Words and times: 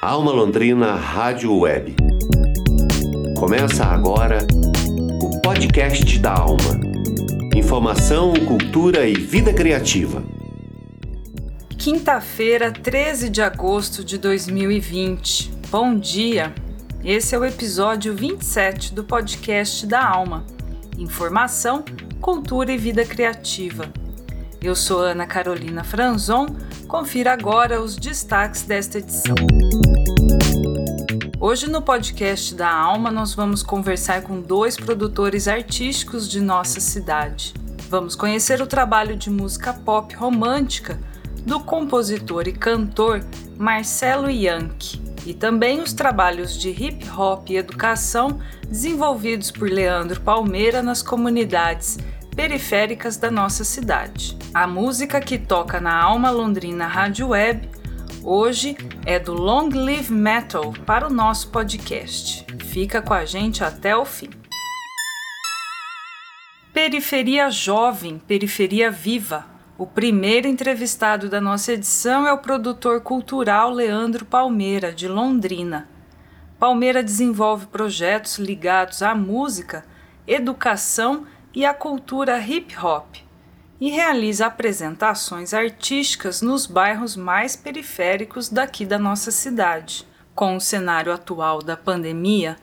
Alma 0.00 0.30
Londrina 0.30 0.94
Rádio 0.94 1.58
Web. 1.58 1.96
Começa 3.36 3.84
agora 3.84 4.46
o 5.20 5.40
podcast 5.40 6.16
da 6.20 6.34
Alma. 6.34 6.78
Informação, 7.52 8.32
cultura 8.46 9.08
e 9.08 9.14
vida 9.14 9.52
criativa. 9.52 10.22
Quinta-feira, 11.76 12.70
13 12.70 13.28
de 13.28 13.42
agosto 13.42 14.04
de 14.04 14.18
2020. 14.18 15.50
Bom 15.68 15.96
dia! 15.96 16.54
Esse 17.04 17.34
é 17.34 17.38
o 17.38 17.44
episódio 17.44 18.14
27 18.14 18.94
do 18.94 19.02
podcast 19.02 19.84
da 19.84 20.08
Alma. 20.08 20.46
Informação, 20.96 21.84
cultura 22.20 22.70
e 22.70 22.78
vida 22.78 23.04
criativa. 23.04 23.92
Eu 24.62 24.76
sou 24.76 25.00
Ana 25.00 25.26
Carolina 25.26 25.82
Franzon. 25.82 26.46
Confira 26.86 27.32
agora 27.32 27.82
os 27.82 27.96
destaques 27.96 28.62
desta 28.62 28.98
edição. 28.98 29.34
Hoje 31.40 31.70
no 31.70 31.80
podcast 31.80 32.52
da 32.52 32.68
Alma 32.68 33.12
nós 33.12 33.32
vamos 33.32 33.62
conversar 33.62 34.22
com 34.22 34.40
dois 34.40 34.76
produtores 34.76 35.46
artísticos 35.46 36.28
de 36.28 36.40
nossa 36.40 36.80
cidade. 36.80 37.54
Vamos 37.88 38.16
conhecer 38.16 38.60
o 38.60 38.66
trabalho 38.66 39.14
de 39.14 39.30
música 39.30 39.72
pop 39.72 40.12
romântica 40.16 40.98
do 41.46 41.60
compositor 41.60 42.48
e 42.48 42.52
cantor 42.52 43.24
Marcelo 43.56 44.28
Yankee 44.28 45.00
e 45.24 45.32
também 45.32 45.80
os 45.80 45.92
trabalhos 45.92 46.58
de 46.58 46.70
hip 46.70 47.08
hop 47.08 47.48
e 47.50 47.56
educação 47.56 48.40
desenvolvidos 48.68 49.52
por 49.52 49.70
Leandro 49.70 50.20
Palmeira 50.20 50.82
nas 50.82 51.02
comunidades 51.02 51.98
periféricas 52.34 53.16
da 53.16 53.30
nossa 53.30 53.62
cidade. 53.62 54.36
A 54.52 54.66
música 54.66 55.20
que 55.20 55.38
toca 55.38 55.80
na 55.80 56.02
Alma 56.02 56.30
Londrina 56.30 56.88
Rádio 56.88 57.28
Web 57.28 57.77
hoje 58.30 58.76
é 59.06 59.18
do 59.18 59.32
Long 59.32 59.70
Live 59.70 60.12
Metal 60.12 60.74
para 60.84 61.06
o 61.06 61.10
nosso 61.10 61.48
podcast. 61.48 62.44
Fica 62.66 63.00
com 63.00 63.14
a 63.14 63.24
gente 63.24 63.64
até 63.64 63.96
o 63.96 64.04
fim. 64.04 64.28
Periferia 66.70 67.50
Jovem, 67.50 68.18
Periferia 68.18 68.90
Viva. 68.90 69.46
O 69.78 69.86
primeiro 69.86 70.46
entrevistado 70.46 71.30
da 71.30 71.40
nossa 71.40 71.72
edição 71.72 72.26
é 72.26 72.32
o 72.32 72.38
produtor 72.38 73.00
cultural 73.00 73.70
Leandro 73.70 74.26
Palmeira, 74.26 74.92
de 74.92 75.08
Londrina. 75.08 75.88
Palmeira 76.58 77.02
desenvolve 77.02 77.66
projetos 77.68 78.36
ligados 78.36 79.00
à 79.00 79.14
música, 79.14 79.86
educação 80.26 81.26
e 81.54 81.64
à 81.64 81.72
cultura 81.72 82.38
hip 82.38 82.76
hop 82.76 83.27
e 83.80 83.90
realiza 83.90 84.46
apresentações 84.46 85.54
artísticas 85.54 86.42
nos 86.42 86.66
bairros 86.66 87.16
mais 87.16 87.54
periféricos 87.54 88.48
daqui 88.48 88.84
da 88.84 88.98
nossa 88.98 89.30
cidade. 89.30 90.06
Com 90.34 90.56
o 90.56 90.60
cenário 90.60 91.12
atual 91.12 91.60
da 91.62 91.76
pandemia, 91.76 92.56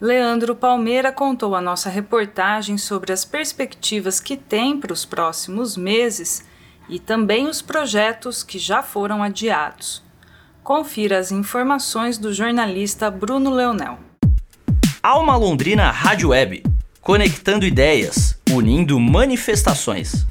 Leandro 0.00 0.56
Palmeira 0.56 1.12
contou 1.12 1.54
a 1.54 1.60
nossa 1.60 1.88
reportagem 1.88 2.76
sobre 2.76 3.12
as 3.12 3.24
perspectivas 3.24 4.18
que 4.18 4.36
tem 4.36 4.78
para 4.78 4.92
os 4.92 5.04
próximos 5.04 5.76
meses 5.76 6.44
e 6.88 6.98
também 6.98 7.46
os 7.46 7.62
projetos 7.62 8.42
que 8.42 8.58
já 8.58 8.82
foram 8.82 9.22
adiados. 9.22 10.02
Confira 10.62 11.18
as 11.18 11.30
informações 11.30 12.18
do 12.18 12.32
jornalista 12.32 13.10
Bruno 13.10 13.50
Leonel. 13.50 13.98
Alma 15.02 15.36
Londrina 15.36 15.90
Rádio 15.90 16.30
Web, 16.30 16.62
conectando 17.00 17.66
ideias, 17.66 18.38
unindo 18.50 18.98
manifestações. 18.98 20.26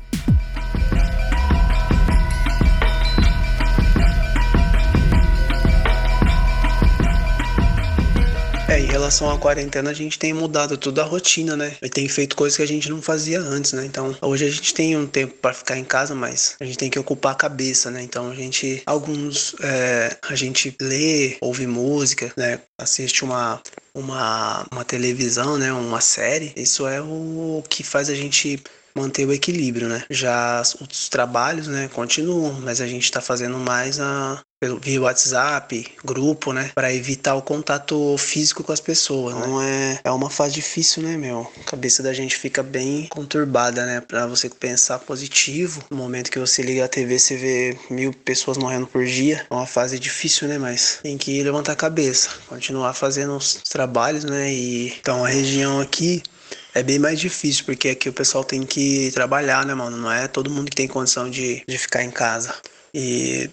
Relação 9.12 9.30
à 9.30 9.38
quarentena, 9.38 9.90
a 9.90 9.94
gente 9.94 10.18
tem 10.18 10.32
mudado 10.32 10.78
toda 10.78 11.02
a 11.02 11.06
rotina, 11.06 11.58
né? 11.58 11.76
E 11.82 11.90
tem 11.90 12.08
feito 12.08 12.34
coisas 12.34 12.56
que 12.56 12.64
a 12.64 12.68
gente 12.68 12.90
não 12.90 13.02
fazia 13.02 13.42
antes, 13.42 13.74
né? 13.74 13.86
Então, 13.86 14.16
hoje 14.22 14.46
a 14.46 14.50
gente 14.50 14.74
tem 14.74 14.96
um 14.96 15.06
tempo 15.06 15.34
para 15.34 15.54
ficar 15.54 15.78
em 15.78 15.84
casa, 15.84 16.16
mas 16.16 16.56
a 16.62 16.64
gente 16.64 16.78
tem 16.78 16.90
que 16.90 16.98
ocupar 16.98 17.34
a 17.34 17.36
cabeça, 17.36 17.92
né? 17.92 18.02
Então, 18.02 18.32
a 18.32 18.36
gente, 18.36 18.82
alguns, 18.86 19.54
é, 19.60 20.18
a 20.22 20.34
gente 20.34 20.74
lê, 20.80 21.36
ouve 21.42 21.68
música, 21.68 22.32
né? 22.38 22.62
Assiste 22.78 23.26
uma, 23.26 23.62
uma, 23.94 24.66
uma 24.72 24.86
televisão, 24.86 25.58
né? 25.58 25.74
Uma 25.74 26.00
série. 26.00 26.54
Isso 26.56 26.88
é 26.88 27.02
o 27.02 27.62
que 27.68 27.84
faz 27.84 28.10
a 28.10 28.16
gente 28.16 28.64
manter 28.96 29.26
o 29.26 29.34
equilíbrio, 29.34 29.88
né? 29.88 30.04
Já 30.10 30.62
os 30.62 31.10
trabalhos, 31.10 31.68
né, 31.68 31.90
continuam, 31.94 32.54
mas 32.62 32.82
a 32.82 32.88
gente 32.88 33.04
está 33.04 33.22
fazendo 33.22 33.58
mais 33.58 34.00
a 34.00 34.42
pelo 34.62 34.80
via 34.80 35.02
WhatsApp, 35.02 35.92
grupo, 36.06 36.54
né, 36.54 36.70
para 36.76 36.94
evitar 36.94 37.34
o 37.34 37.42
contato 37.42 38.16
físico 38.20 38.64
com 38.64 38.72
as 38.72 38.80
pessoas. 38.80 39.34
Né? 39.34 39.42
Então 39.42 39.62
é 39.62 40.00
é 40.04 40.12
uma 40.12 40.30
fase 40.30 40.54
difícil, 40.54 41.02
né, 41.02 41.18
meu? 41.18 41.52
A 41.60 41.64
cabeça 41.64 42.04
da 42.04 42.14
gente 42.14 42.38
fica 42.38 42.62
bem 42.62 43.08
conturbada, 43.08 43.86
né, 43.88 44.02
para 44.02 44.28
você 44.28 44.48
pensar 44.50 45.00
positivo. 45.00 45.84
No 45.90 45.98
momento 45.98 46.30
que 46.30 46.38
você 46.38 46.62
liga 46.62 46.86
a 46.86 46.88
TV, 46.88 47.18
você 47.18 47.36
vê 47.36 47.78
mil 47.90 48.14
pessoas 48.14 48.58
morrendo 48.58 48.86
por 48.86 49.04
dia. 49.04 49.46
É 49.50 49.54
uma 49.54 49.66
fase 49.66 49.98
difícil, 49.98 50.48
né, 50.48 50.60
mas 50.60 51.00
tem 51.02 51.18
que 51.18 51.42
levantar 51.42 51.72
a 51.72 51.76
cabeça, 51.76 52.30
continuar 52.48 52.94
fazendo 52.94 53.36
os 53.36 53.56
trabalhos, 53.56 54.24
né? 54.24 54.54
E 54.54 54.94
então 55.00 55.26
a 55.26 55.30
região 55.30 55.80
aqui 55.80 56.22
é 56.74 56.84
bem 56.84 57.00
mais 57.00 57.20
difícil, 57.20 57.66
porque 57.66 57.90
aqui 57.90 58.10
o 58.10 58.14
pessoal 58.14 58.44
tem 58.44 58.64
que 58.66 59.12
trabalhar, 59.14 59.66
né, 59.66 59.74
mano? 59.74 59.98
Não 59.98 60.12
é 60.12 60.28
todo 60.28 60.50
mundo 60.50 60.70
que 60.70 60.76
tem 60.76 60.88
condição 60.88 61.30
de, 61.30 61.64
de 61.68 61.78
ficar 61.78 62.04
em 62.04 62.12
casa. 62.12 62.54
E 62.94 63.50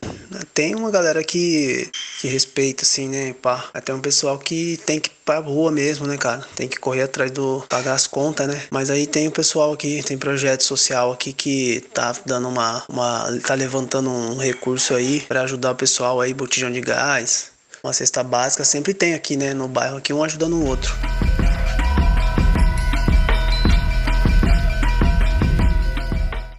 tem 0.53 0.75
uma 0.75 0.91
galera 0.91 1.23
que, 1.23 1.89
que 2.21 2.27
respeita, 2.29 2.83
assim, 2.83 3.09
né, 3.09 3.33
pá. 3.33 3.69
Até 3.73 3.95
um 3.95 4.01
pessoal 4.01 4.39
que 4.39 4.79
tem 4.85 4.99
que 4.99 5.11
ir 5.11 5.13
pra 5.25 5.39
rua 5.39 5.71
mesmo, 5.71 6.07
né, 6.07 6.17
cara? 6.17 6.45
Tem 6.57 6.69
que 6.69 6.79
correr 6.79 7.03
atrás 7.03 7.31
do... 7.31 7.65
pagar 7.69 7.95
as 7.95 8.07
contas, 8.07 8.49
né? 8.49 8.61
Mas 8.71 8.91
aí 8.91 9.07
tem 9.07 9.29
o 9.29 9.33
pessoal 9.33 9.73
aqui, 9.73 10.03
tem 10.03 10.19
projeto 10.19 10.65
social 10.65 11.13
aqui 11.13 11.33
que 11.33 11.81
tá 11.95 12.15
dando 12.27 12.49
uma... 12.49 12.85
uma 12.89 13.41
tá 13.45 13.55
levantando 13.55 14.11
um 14.11 14.39
recurso 14.39 14.95
aí 14.95 15.21
para 15.21 15.43
ajudar 15.43 15.73
o 15.73 15.77
pessoal 15.77 16.21
aí, 16.21 16.35
botijão 16.35 16.71
de 16.71 16.81
gás, 16.81 17.53
uma 17.83 17.93
cesta 17.93 18.25
básica. 18.25 18.65
Sempre 18.65 18.93
tem 18.93 19.15
aqui, 19.15 19.37
né, 19.37 19.55
no 19.55 19.69
bairro 19.69 19.99
aqui, 19.99 20.13
um 20.13 20.25
ajudando 20.25 20.55
o 20.55 20.65
outro. 20.65 20.93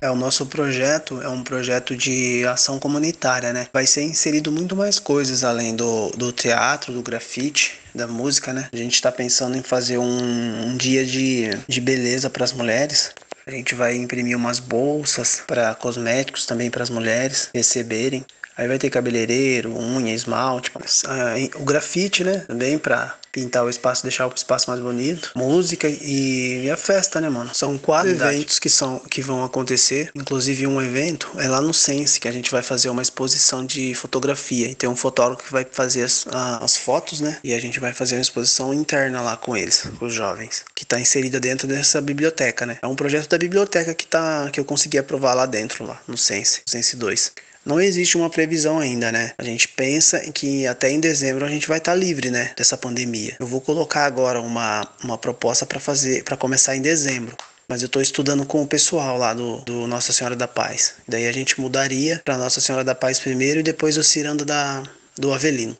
É, 0.01 0.09
o 0.09 0.15
nosso 0.15 0.45
projeto 0.45 1.21
é 1.21 1.27
um 1.27 1.43
projeto 1.43 1.95
de 1.95 2.45
ação 2.47 2.79
comunitária, 2.79 3.51
né? 3.51 3.67
Vai 3.73 3.85
ser 3.85 4.03
inserido 4.03 4.51
muito 4.51 4.75
mais 4.75 4.97
coisas 4.97 5.43
além 5.43 5.75
do, 5.75 6.09
do 6.11 6.31
teatro, 6.31 6.93
do 6.93 7.01
grafite, 7.01 7.79
da 7.93 8.07
música, 8.07 8.53
né? 8.53 8.69
A 8.71 8.77
gente 8.77 8.93
está 8.93 9.11
pensando 9.11 9.57
em 9.57 9.63
fazer 9.63 9.97
um, 9.97 10.67
um 10.67 10.77
dia 10.77 11.05
de, 11.05 11.49
de 11.67 11.81
beleza 11.81 12.29
para 12.29 12.45
as 12.45 12.53
mulheres. 12.53 13.13
A 13.49 13.51
gente 13.51 13.73
vai 13.73 13.95
imprimir 13.95 14.37
umas 14.37 14.59
bolsas 14.59 15.41
para 15.47 15.73
cosméticos 15.73 16.45
também 16.45 16.69
para 16.69 16.83
as 16.83 16.89
mulheres 16.91 17.49
receberem. 17.51 18.23
Aí 18.55 18.67
vai 18.67 18.77
ter 18.77 18.91
cabeleireiro, 18.91 19.75
unha, 19.75 20.13
esmalte, 20.13 20.71
ah, 21.07 21.33
o 21.55 21.65
grafite, 21.65 22.23
né? 22.23 22.43
Também 22.47 22.77
para 22.77 23.17
pintar 23.31 23.63
o 23.63 23.69
espaço, 23.69 24.03
deixar 24.03 24.27
o 24.27 24.33
espaço 24.35 24.69
mais 24.69 24.81
bonito, 24.81 25.31
música 25.35 25.87
e, 25.87 26.65
e 26.65 26.71
a 26.71 26.77
festa, 26.77 27.21
né, 27.21 27.29
mano? 27.29 27.51
São 27.53 27.77
quatro 27.77 28.09
Verdade. 28.09 28.35
eventos 28.35 28.59
que 28.59 28.69
são 28.69 28.99
que 28.99 29.21
vão 29.21 29.43
acontecer. 29.43 30.11
Inclusive 30.15 30.67
um 30.67 30.81
evento 30.81 31.29
é 31.37 31.47
lá 31.47 31.61
no 31.61 31.73
Sense 31.73 32.19
que 32.19 32.27
a 32.27 32.31
gente 32.31 32.51
vai 32.51 32.61
fazer 32.61 32.89
uma 32.89 33.01
exposição 33.01 33.65
de 33.65 33.93
fotografia 33.93 34.67
e 34.67 34.75
tem 34.75 34.89
um 34.89 34.95
fotógrafo 34.95 35.43
que 35.43 35.51
vai 35.51 35.65
fazer 35.69 36.03
as, 36.03 36.25
as 36.61 36.75
fotos, 36.75 37.21
né? 37.21 37.37
E 37.43 37.53
a 37.53 37.59
gente 37.61 37.79
vai 37.79 37.93
fazer 37.93 38.15
uma 38.15 38.21
exposição 38.21 38.73
interna 38.73 39.21
lá 39.21 39.37
com 39.37 39.55
eles, 39.55 39.83
com 39.97 40.05
os 40.05 40.13
jovens, 40.13 40.65
que 40.75 40.83
está 40.83 40.99
inserida 40.99 41.39
dentro 41.39 41.67
dessa 41.67 42.01
biblioteca, 42.01 42.65
né? 42.65 42.77
É 42.81 42.87
um 42.87 42.95
projeto 42.95 43.29
da 43.29 43.37
biblioteca 43.39 43.95
que 43.95 44.05
tá 44.05 44.49
que 44.51 44.59
eu 44.59 44.65
consegui 44.65 44.97
aprovar 44.97 45.33
lá 45.33 45.45
dentro 45.45 45.85
lá 45.85 45.99
no 46.07 46.17
Sense, 46.17 46.61
Sense 46.67 46.95
2 46.95 47.33
não 47.65 47.79
existe 47.79 48.17
uma 48.17 48.29
previsão 48.29 48.79
ainda, 48.79 49.11
né? 49.11 49.33
A 49.37 49.43
gente 49.43 49.67
pensa 49.67 50.19
que 50.31 50.65
até 50.65 50.89
em 50.89 50.99
dezembro 50.99 51.45
a 51.45 51.49
gente 51.49 51.67
vai 51.67 51.77
estar 51.77 51.91
tá 51.91 51.97
livre, 51.97 52.31
né, 52.31 52.51
dessa 52.57 52.77
pandemia. 52.77 53.35
Eu 53.39 53.45
vou 53.45 53.61
colocar 53.61 54.05
agora 54.05 54.41
uma, 54.41 54.87
uma 55.03 55.17
proposta 55.17 55.65
para 55.65 55.79
fazer, 55.79 56.23
para 56.23 56.37
começar 56.37 56.75
em 56.75 56.81
dezembro. 56.81 57.35
Mas 57.67 57.83
eu 57.83 57.85
estou 57.85 58.01
estudando 58.01 58.43
com 58.45 58.63
o 58.63 58.67
pessoal 58.67 59.17
lá 59.17 59.33
do, 59.33 59.57
do 59.57 59.85
Nossa 59.85 60.11
Senhora 60.11 60.35
da 60.35 60.47
Paz. 60.47 60.95
Daí 61.07 61.27
a 61.27 61.31
gente 61.31 61.61
mudaria 61.61 62.19
para 62.25 62.37
Nossa 62.37 62.59
Senhora 62.59 62.83
da 62.83 62.95
Paz 62.95 63.19
primeiro 63.19 63.59
e 63.59 63.63
depois 63.63 63.95
o 63.95 64.03
Ciranda 64.03 64.43
da, 64.43 64.81
do 65.15 65.31
Avelino. 65.31 65.77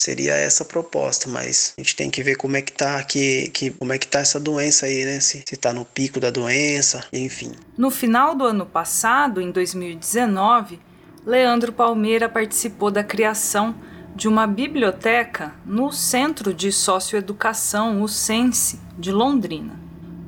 Seria 0.00 0.34
essa 0.34 0.62
a 0.62 0.66
proposta, 0.66 1.28
mas 1.28 1.74
a 1.76 1.80
gente 1.80 1.96
tem 1.96 2.08
que 2.08 2.22
ver 2.22 2.36
como 2.36 2.56
é 2.56 2.62
que 2.62 2.72
tá 2.72 3.02
que, 3.02 3.48
que 3.50 3.70
como 3.70 3.92
é 3.92 3.98
que 3.98 4.06
tá 4.06 4.20
essa 4.20 4.38
doença 4.38 4.86
aí, 4.86 5.04
né? 5.04 5.18
Se, 5.18 5.42
se 5.44 5.56
tá 5.56 5.72
no 5.72 5.84
pico 5.84 6.20
da 6.20 6.30
doença, 6.30 7.04
enfim. 7.12 7.52
No 7.76 7.90
final 7.90 8.34
do 8.34 8.44
ano 8.44 8.64
passado, 8.64 9.40
em 9.40 9.50
2019, 9.50 10.78
Leandro 11.26 11.72
Palmeira 11.72 12.28
participou 12.28 12.92
da 12.92 13.02
criação 13.02 13.74
de 14.14 14.28
uma 14.28 14.46
biblioteca 14.46 15.52
no 15.66 15.92
Centro 15.92 16.54
de 16.54 16.72
Socioeducação, 16.72 18.02
o 18.02 18.08
SENSE, 18.08 18.80
de 18.98 19.12
Londrina. 19.12 19.78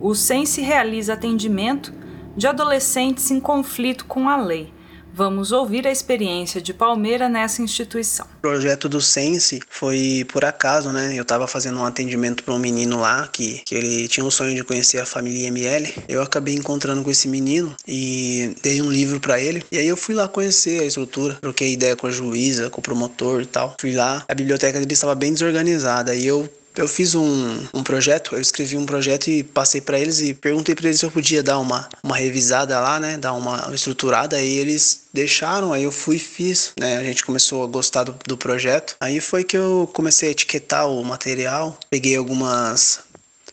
O 0.00 0.14
SENSE 0.14 0.60
realiza 0.62 1.14
atendimento 1.14 1.92
de 2.36 2.46
adolescentes 2.46 3.30
em 3.30 3.40
conflito 3.40 4.04
com 4.04 4.28
a 4.28 4.36
lei, 4.36 4.72
Vamos 5.12 5.52
ouvir 5.52 5.86
a 5.86 5.90
experiência 5.90 6.60
de 6.60 6.72
Palmeira 6.72 7.28
nessa 7.28 7.62
instituição. 7.62 8.26
O 8.38 8.40
projeto 8.40 8.88
do 8.88 9.00
Sense 9.00 9.60
foi 9.68 10.26
por 10.32 10.44
acaso, 10.44 10.90
né? 10.90 11.14
Eu 11.16 11.22
estava 11.22 11.46
fazendo 11.46 11.78
um 11.78 11.84
atendimento 11.84 12.42
para 12.44 12.54
um 12.54 12.58
menino 12.58 13.00
lá 13.00 13.28
que, 13.28 13.62
que 13.64 13.74
ele 13.74 14.08
tinha 14.08 14.24
o 14.24 14.30
sonho 14.30 14.54
de 14.54 14.64
conhecer 14.64 14.98
a 14.98 15.06
família 15.06 15.48
ML. 15.48 15.92
Eu 16.08 16.22
acabei 16.22 16.54
encontrando 16.54 17.02
com 17.02 17.10
esse 17.10 17.28
menino 17.28 17.74
e 17.86 18.54
dei 18.62 18.80
um 18.80 18.90
livro 18.90 19.20
para 19.20 19.40
ele. 19.40 19.64
E 19.70 19.78
aí 19.78 19.86
eu 19.86 19.96
fui 19.96 20.14
lá 20.14 20.28
conhecer 20.28 20.80
a 20.80 20.84
estrutura, 20.84 21.34
troquei 21.34 21.72
ideia 21.72 21.96
com 21.96 22.06
a 22.06 22.10
juíza, 22.10 22.70
com 22.70 22.80
o 22.80 22.82
promotor 22.82 23.42
e 23.42 23.46
tal. 23.46 23.76
Fui 23.80 23.94
lá, 23.94 24.24
a 24.28 24.34
biblioteca 24.34 24.78
dele 24.78 24.92
estava 24.92 25.14
bem 25.14 25.32
desorganizada. 25.32 26.14
E 26.14 26.26
eu 26.26 26.48
eu 26.76 26.86
fiz 26.86 27.14
um, 27.14 27.66
um 27.74 27.82
projeto, 27.82 28.34
eu 28.34 28.40
escrevi 28.40 28.76
um 28.76 28.86
projeto 28.86 29.28
e 29.28 29.42
passei 29.42 29.80
para 29.80 29.98
eles 29.98 30.20
e 30.20 30.34
perguntei 30.34 30.74
para 30.74 30.86
eles 30.86 31.00
se 31.00 31.06
eu 31.06 31.10
podia 31.10 31.42
dar 31.42 31.58
uma, 31.58 31.88
uma 32.02 32.16
revisada 32.16 32.78
lá, 32.78 33.00
né? 33.00 33.16
Dar 33.16 33.32
uma 33.32 33.70
estruturada. 33.74 34.36
Aí 34.36 34.58
eles 34.58 35.02
deixaram, 35.12 35.72
aí 35.72 35.82
eu 35.82 35.92
fui 35.92 36.16
e 36.16 36.20
fiz, 36.20 36.72
né? 36.78 36.98
A 36.98 37.04
gente 37.04 37.24
começou 37.24 37.64
a 37.64 37.66
gostar 37.66 38.04
do, 38.04 38.14
do 38.26 38.36
projeto. 38.36 38.96
Aí 39.00 39.20
foi 39.20 39.44
que 39.44 39.56
eu 39.56 39.90
comecei 39.92 40.28
a 40.28 40.32
etiquetar 40.32 40.88
o 40.88 41.04
material, 41.04 41.78
peguei 41.90 42.16
algumas 42.16 43.00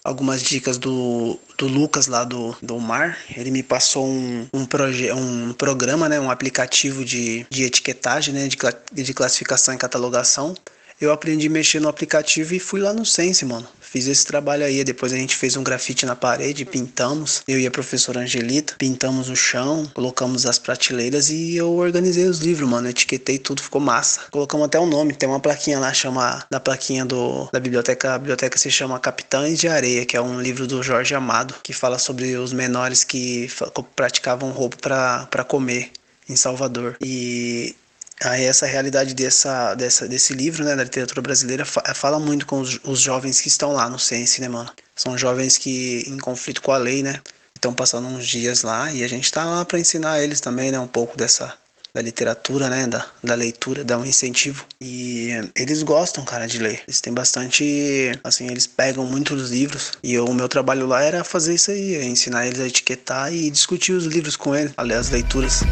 algumas 0.03 0.41
dicas 0.41 0.77
do, 0.77 1.37
do 1.57 1.67
Lucas 1.67 2.07
lá 2.07 2.23
do, 2.23 2.55
do 2.61 2.79
Mar. 2.79 3.17
Ele 3.35 3.51
me 3.51 3.61
passou 3.61 4.07
um, 4.07 4.47
um, 4.53 4.65
proje 4.65 5.11
um 5.11 5.51
programa, 5.51 6.07
né, 6.07 6.17
um 6.17 6.31
aplicativo 6.31 7.03
de, 7.03 7.45
de 7.49 7.63
etiquetagem, 7.63 8.33
né, 8.33 8.47
de, 8.47 8.57
de 9.03 9.13
classificação 9.13 9.73
e 9.73 9.77
catalogação 9.77 10.55
eu 10.99 11.11
aprendi 11.11 11.47
a 11.47 11.49
mexer 11.49 11.79
no 11.79 11.87
aplicativo 11.87 12.53
e 12.53 12.59
fui 12.59 12.79
lá 12.79 12.93
no 12.93 13.05
Sense, 13.05 13.45
mano. 13.45 13.67
Fiz 13.79 14.07
esse 14.07 14.25
trabalho 14.25 14.65
aí. 14.65 14.83
Depois 14.83 15.13
a 15.13 15.17
gente 15.17 15.35
fez 15.35 15.55
um 15.55 15.63
grafite 15.63 16.05
na 16.05 16.15
parede, 16.15 16.65
pintamos. 16.65 17.41
Eu 17.47 17.59
e 17.59 17.65
a 17.65 17.71
professora 17.71 18.19
Angelita 18.19 18.75
pintamos 18.77 19.29
o 19.29 19.35
chão, 19.35 19.89
colocamos 19.93 20.45
as 20.45 20.59
prateleiras 20.59 21.29
e 21.29 21.55
eu 21.55 21.71
organizei 21.73 22.25
os 22.25 22.39
livros, 22.39 22.67
mano. 22.67 22.89
etiquetei 22.89 23.37
tudo, 23.37 23.61
ficou 23.61 23.79
massa. 23.79 24.21
Colocamos 24.31 24.65
até 24.65 24.79
o 24.79 24.83
um 24.83 24.87
nome. 24.87 25.13
Tem 25.13 25.29
uma 25.29 25.39
plaquinha 25.39 25.79
lá, 25.79 25.93
chama 25.93 26.45
da 26.49 26.59
plaquinha 26.59 27.05
do 27.05 27.47
da 27.51 27.59
biblioteca. 27.59 28.15
A 28.15 28.17
biblioteca 28.17 28.57
se 28.57 28.69
chama 28.69 28.99
Capitães 28.99 29.59
de 29.59 29.67
Areia, 29.67 30.05
que 30.05 30.17
é 30.17 30.21
um 30.21 30.41
livro 30.41 30.67
do 30.67 30.83
Jorge 30.83 31.15
Amado, 31.15 31.55
que 31.63 31.73
fala 31.73 31.97
sobre 31.97 32.35
os 32.35 32.51
menores 32.51 33.03
que 33.03 33.49
praticavam 33.95 34.51
roubo 34.51 34.77
para 34.77 35.43
comer 35.47 35.91
em 36.29 36.35
Salvador. 36.35 36.97
E 37.01 37.75
Aí 38.23 38.45
essa 38.45 38.65
realidade 38.65 39.13
dessa, 39.13 39.75
dessa, 39.75 40.07
desse 40.07 40.33
livro, 40.33 40.63
né, 40.63 40.75
da 40.75 40.83
literatura 40.83 41.21
brasileira, 41.21 41.65
fala 41.65 42.19
muito 42.19 42.45
com 42.47 42.59
os, 42.59 42.79
os 42.83 42.99
jovens 42.99 43.39
que 43.39 43.47
estão 43.47 43.71
lá 43.73 43.89
no 43.89 43.99
Sense, 43.99 44.41
né, 44.41 44.47
mano? 44.47 44.71
São 44.95 45.17
jovens 45.17 45.57
que, 45.57 46.03
em 46.07 46.17
conflito 46.17 46.61
com 46.61 46.71
a 46.71 46.77
lei, 46.77 47.03
né, 47.03 47.21
estão 47.55 47.73
passando 47.73 48.07
uns 48.07 48.27
dias 48.27 48.63
lá 48.63 48.91
e 48.91 49.03
a 49.03 49.07
gente 49.07 49.31
tá 49.31 49.45
lá 49.45 49.63
para 49.63 49.79
ensinar 49.79 50.21
eles 50.21 50.41
também, 50.41 50.71
né, 50.71 50.79
um 50.79 50.87
pouco 50.87 51.15
dessa 51.15 51.55
da 51.93 52.01
literatura, 52.01 52.69
né, 52.69 52.85
da, 52.85 53.07
da 53.23 53.33
leitura, 53.33 53.83
dar 53.83 53.97
um 53.97 54.05
incentivo. 54.05 54.63
E 54.79 55.29
eles 55.55 55.81
gostam, 55.81 56.23
cara, 56.23 56.45
de 56.45 56.59
ler. 56.59 56.83
Eles 56.87 57.01
têm 57.01 57.11
bastante, 57.11 58.11
assim, 58.23 58.45
eles 58.47 58.67
pegam 58.67 59.03
muitos 59.03 59.49
livros. 59.49 59.93
E 60.03 60.13
eu, 60.13 60.25
o 60.25 60.33
meu 60.33 60.47
trabalho 60.47 60.85
lá 60.85 61.01
era 61.01 61.23
fazer 61.23 61.55
isso 61.55 61.71
aí, 61.71 61.95
é 61.95 62.03
ensinar 62.03 62.45
eles 62.45 62.59
a 62.59 62.67
etiquetar 62.67 63.33
e 63.33 63.49
discutir 63.49 63.93
os 63.93 64.05
livros 64.05 64.35
com 64.35 64.55
eles, 64.55 64.73
ler 64.79 64.93
as 64.95 65.09
leituras. 65.09 65.67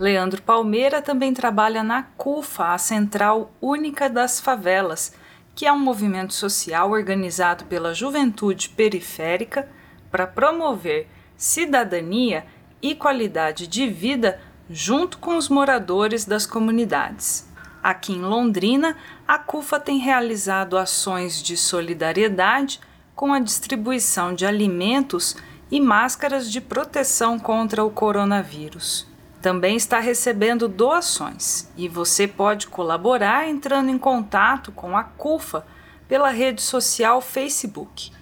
Leandro 0.00 0.40
Palmeira 0.40 1.02
também 1.02 1.34
trabalha 1.34 1.82
na 1.82 2.02
CUFA, 2.02 2.72
a 2.72 2.78
Central 2.78 3.52
Única 3.60 4.08
das 4.08 4.40
Favelas, 4.40 5.12
que 5.54 5.66
é 5.66 5.72
um 5.72 5.78
movimento 5.78 6.32
social 6.32 6.90
organizado 6.90 7.66
pela 7.66 7.92
juventude 7.92 8.70
periférica 8.70 9.68
para 10.10 10.26
promover 10.26 11.06
cidadania 11.36 12.46
e 12.80 12.94
qualidade 12.94 13.66
de 13.66 13.86
vida 13.88 14.40
junto 14.70 15.18
com 15.18 15.36
os 15.36 15.50
moradores 15.50 16.24
das 16.24 16.46
comunidades. 16.46 17.46
Aqui 17.82 18.14
em 18.14 18.22
Londrina, 18.22 18.96
a 19.28 19.38
CUFA 19.38 19.78
tem 19.78 19.98
realizado 19.98 20.78
ações 20.78 21.42
de 21.42 21.58
solidariedade 21.58 22.80
com 23.14 23.34
a 23.34 23.38
distribuição 23.38 24.34
de 24.34 24.46
alimentos 24.46 25.36
e 25.70 25.78
máscaras 25.78 26.50
de 26.50 26.58
proteção 26.58 27.38
contra 27.38 27.84
o 27.84 27.90
coronavírus 27.90 29.09
também 29.40 29.76
está 29.76 29.98
recebendo 30.00 30.68
doações 30.68 31.68
e 31.76 31.88
você 31.88 32.28
pode 32.28 32.66
colaborar 32.66 33.48
entrando 33.48 33.90
em 33.90 33.98
contato 33.98 34.70
com 34.72 34.96
a 34.96 35.02
CUFA 35.02 35.64
pela 36.06 36.30
rede 36.30 36.60
social 36.60 37.20
Facebook. 37.20 38.12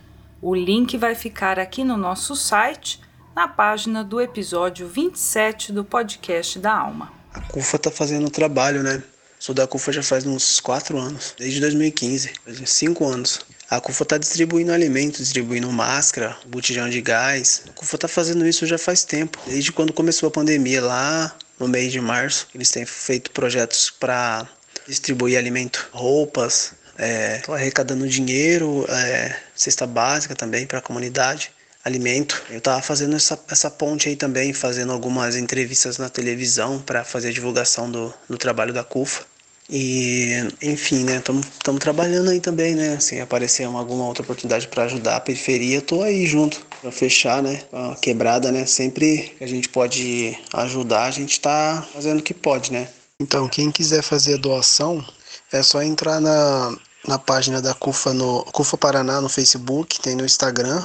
O 0.40 0.54
link 0.54 0.96
vai 0.96 1.14
ficar 1.14 1.58
aqui 1.58 1.82
no 1.82 1.96
nosso 1.96 2.36
site, 2.36 3.00
na 3.34 3.48
página 3.48 4.04
do 4.04 4.20
episódio 4.20 4.86
27 4.86 5.72
do 5.72 5.84
podcast 5.84 6.58
da 6.58 6.72
Alma. 6.72 7.12
A 7.32 7.40
CUFA 7.40 7.76
está 7.76 7.90
fazendo 7.90 8.30
trabalho, 8.30 8.82
né? 8.82 9.02
Sou 9.38 9.54
da 9.54 9.66
CUFA 9.66 9.92
já 9.92 10.02
faz 10.02 10.26
uns 10.26 10.60
4 10.60 10.98
anos, 10.98 11.34
desde 11.38 11.60
2015, 11.60 12.32
faz 12.44 12.60
uns 12.60 12.70
5 12.70 13.04
anos. 13.04 13.40
A 13.70 13.82
CUFA 13.82 14.02
está 14.02 14.16
distribuindo 14.16 14.72
alimentos, 14.72 15.18
distribuindo 15.18 15.70
máscara, 15.70 16.34
botijão 16.46 16.88
de 16.88 17.02
gás. 17.02 17.64
A 17.68 17.72
CUFA 17.72 17.96
está 17.96 18.08
fazendo 18.08 18.46
isso 18.46 18.64
já 18.64 18.78
faz 18.78 19.04
tempo, 19.04 19.38
desde 19.46 19.70
quando 19.72 19.92
começou 19.92 20.26
a 20.26 20.30
pandemia 20.30 20.80
lá 20.80 21.36
no 21.60 21.68
mês 21.68 21.92
de 21.92 22.00
março. 22.00 22.48
Eles 22.54 22.70
têm 22.70 22.86
feito 22.86 23.30
projetos 23.30 23.90
para 23.90 24.48
distribuir 24.86 25.36
alimento, 25.36 25.86
roupas, 25.92 26.72
é, 26.96 27.42
arrecadando 27.46 28.08
dinheiro, 28.08 28.86
é, 28.88 29.38
cesta 29.54 29.86
básica 29.86 30.34
também 30.34 30.66
para 30.66 30.78
a 30.78 30.82
comunidade, 30.82 31.52
alimento. 31.84 32.42
Eu 32.48 32.58
estava 32.58 32.80
fazendo 32.80 33.16
essa, 33.16 33.38
essa 33.50 33.70
ponte 33.70 34.08
aí 34.08 34.16
também, 34.16 34.54
fazendo 34.54 34.94
algumas 34.94 35.36
entrevistas 35.36 35.98
na 35.98 36.08
televisão 36.08 36.80
para 36.80 37.04
fazer 37.04 37.28
a 37.28 37.32
divulgação 37.32 37.90
do, 37.90 38.14
do 38.30 38.38
trabalho 38.38 38.72
da 38.72 38.82
CUFA. 38.82 39.26
E, 39.70 40.48
enfim, 40.62 41.04
né, 41.04 41.18
estamos 41.18 41.78
trabalhando 41.78 42.30
aí 42.30 42.40
também, 42.40 42.74
né? 42.74 42.98
Se 43.00 43.20
aparecer 43.20 43.64
alguma 43.64 44.06
outra 44.06 44.22
oportunidade 44.22 44.66
para 44.66 44.84
ajudar 44.84 45.16
a 45.16 45.20
periferia, 45.20 45.82
tô 45.82 46.02
aí 46.02 46.26
junto 46.26 46.64
para 46.80 46.90
fechar, 46.90 47.42
né? 47.42 47.62
A 47.70 47.94
quebrada, 47.96 48.50
né? 48.50 48.64
Sempre 48.64 49.34
que 49.36 49.44
a 49.44 49.46
gente 49.46 49.68
pode 49.68 50.38
ajudar, 50.54 51.04
a 51.04 51.10
gente 51.10 51.38
tá 51.38 51.86
fazendo 51.92 52.20
o 52.20 52.22
que 52.22 52.32
pode, 52.32 52.72
né? 52.72 52.88
Então, 53.20 53.46
quem 53.46 53.70
quiser 53.70 54.02
fazer 54.02 54.34
a 54.34 54.38
doação, 54.38 55.04
é 55.52 55.62
só 55.62 55.82
entrar 55.82 56.18
na, 56.18 56.74
na 57.06 57.18
página 57.18 57.60
da 57.60 57.74
CUFA 57.74 58.14
no 58.14 58.44
CUFA 58.44 58.78
Paraná 58.78 59.20
no 59.20 59.28
Facebook, 59.28 60.00
tem 60.00 60.16
no 60.16 60.24
Instagram, 60.24 60.82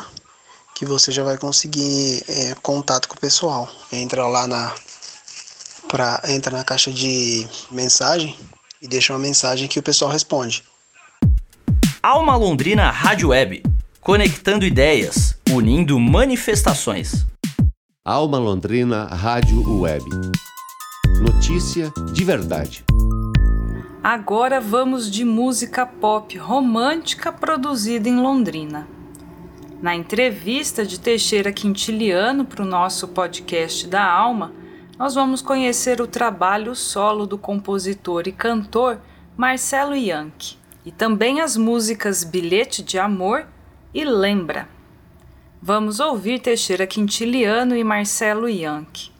que 0.75 0.85
você 0.85 1.09
já 1.09 1.23
vai 1.23 1.37
conseguir 1.37 2.21
é, 2.27 2.53
contato 2.61 3.07
com 3.07 3.15
o 3.15 3.19
pessoal. 3.19 3.69
Entra 3.93 4.27
lá 4.27 4.45
na 4.45 4.75
pra, 5.87 6.21
entra 6.27 6.57
na 6.57 6.65
caixa 6.65 6.91
de 6.91 7.47
mensagem 7.71 8.35
e 8.83 8.87
deixa 8.87 9.13
uma 9.13 9.19
mensagem 9.19 9.65
que 9.69 9.79
o 9.79 9.83
pessoal 9.83 10.11
responde. 10.11 10.61
Alma 12.01 12.35
Londrina 12.35 12.91
Rádio 12.91 13.29
Web, 13.29 13.63
conectando 14.01 14.65
ideias, 14.65 15.39
unindo 15.49 15.97
manifestações. 15.97 17.25
Alma 18.03 18.37
Londrina 18.37 19.05
Rádio 19.05 19.79
Web. 19.79 20.03
Notícia 21.21 21.93
de 22.11 22.25
verdade. 22.25 22.83
Agora 24.03 24.59
vamos 24.59 25.09
de 25.09 25.23
música 25.23 25.85
pop 25.85 26.37
romântica 26.37 27.31
produzida 27.31 28.09
em 28.09 28.17
Londrina. 28.17 28.85
Na 29.81 29.95
entrevista 29.95 30.85
de 30.85 30.99
Teixeira 30.99 31.53
Quintiliano 31.53 32.43
para 32.43 32.63
o 32.63 32.67
nosso 32.67 33.07
podcast 33.07 33.87
da 33.87 34.03
Alma, 34.03 34.51
nós 34.97 35.15
vamos 35.15 35.41
conhecer 35.41 36.01
o 36.01 36.07
trabalho 36.07 36.75
solo 36.75 37.25
do 37.25 37.37
compositor 37.37 38.27
e 38.27 38.31
cantor 38.31 38.99
Marcelo 39.35 39.95
Yankee 39.95 40.57
e 40.85 40.91
também 40.91 41.41
as 41.41 41.57
músicas 41.57 42.23
Bilhete 42.23 42.83
de 42.83 42.99
Amor 42.99 43.47
e 43.93 44.03
Lembra. 44.03 44.67
Vamos 45.61 45.99
ouvir 45.99 46.39
Teixeira 46.39 46.85
Quintiliano 46.85 47.75
e 47.75 47.83
Marcelo 47.83 48.49
Yankee. 48.49 49.12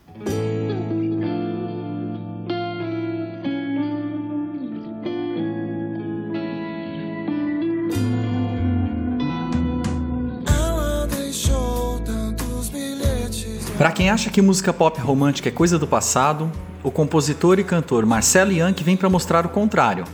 Para 13.84 13.92
quem 13.92 14.10
acha 14.10 14.30
que 14.30 14.42
música 14.42 14.72
pop 14.72 14.98
romântica 15.02 15.50
é 15.50 15.52
coisa 15.52 15.78
do 15.78 15.86
passado, 15.86 16.50
o 16.82 16.90
compositor 16.90 17.60
e 17.60 17.66
cantor 17.66 18.06
Marcelo 18.06 18.54
Yankee 18.54 18.82
vem 18.82 18.96
para 18.96 19.10
mostrar 19.10 19.46
o 19.46 19.50
contrário. 19.50 20.06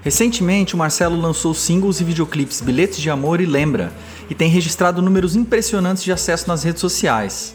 Recentemente, 0.00 0.74
o 0.74 0.78
Marcelo 0.78 1.20
lançou 1.20 1.52
singles 1.52 2.00
e 2.00 2.04
videoclipes 2.04 2.62
Bilhetes 2.62 2.96
de 2.96 3.10
Amor 3.10 3.42
e 3.42 3.44
Lembra, 3.44 3.92
e 4.30 4.34
tem 4.34 4.48
registrado 4.48 5.02
números 5.02 5.36
impressionantes 5.36 6.02
de 6.02 6.10
acesso 6.10 6.48
nas 6.48 6.62
redes 6.62 6.80
sociais. 6.80 7.54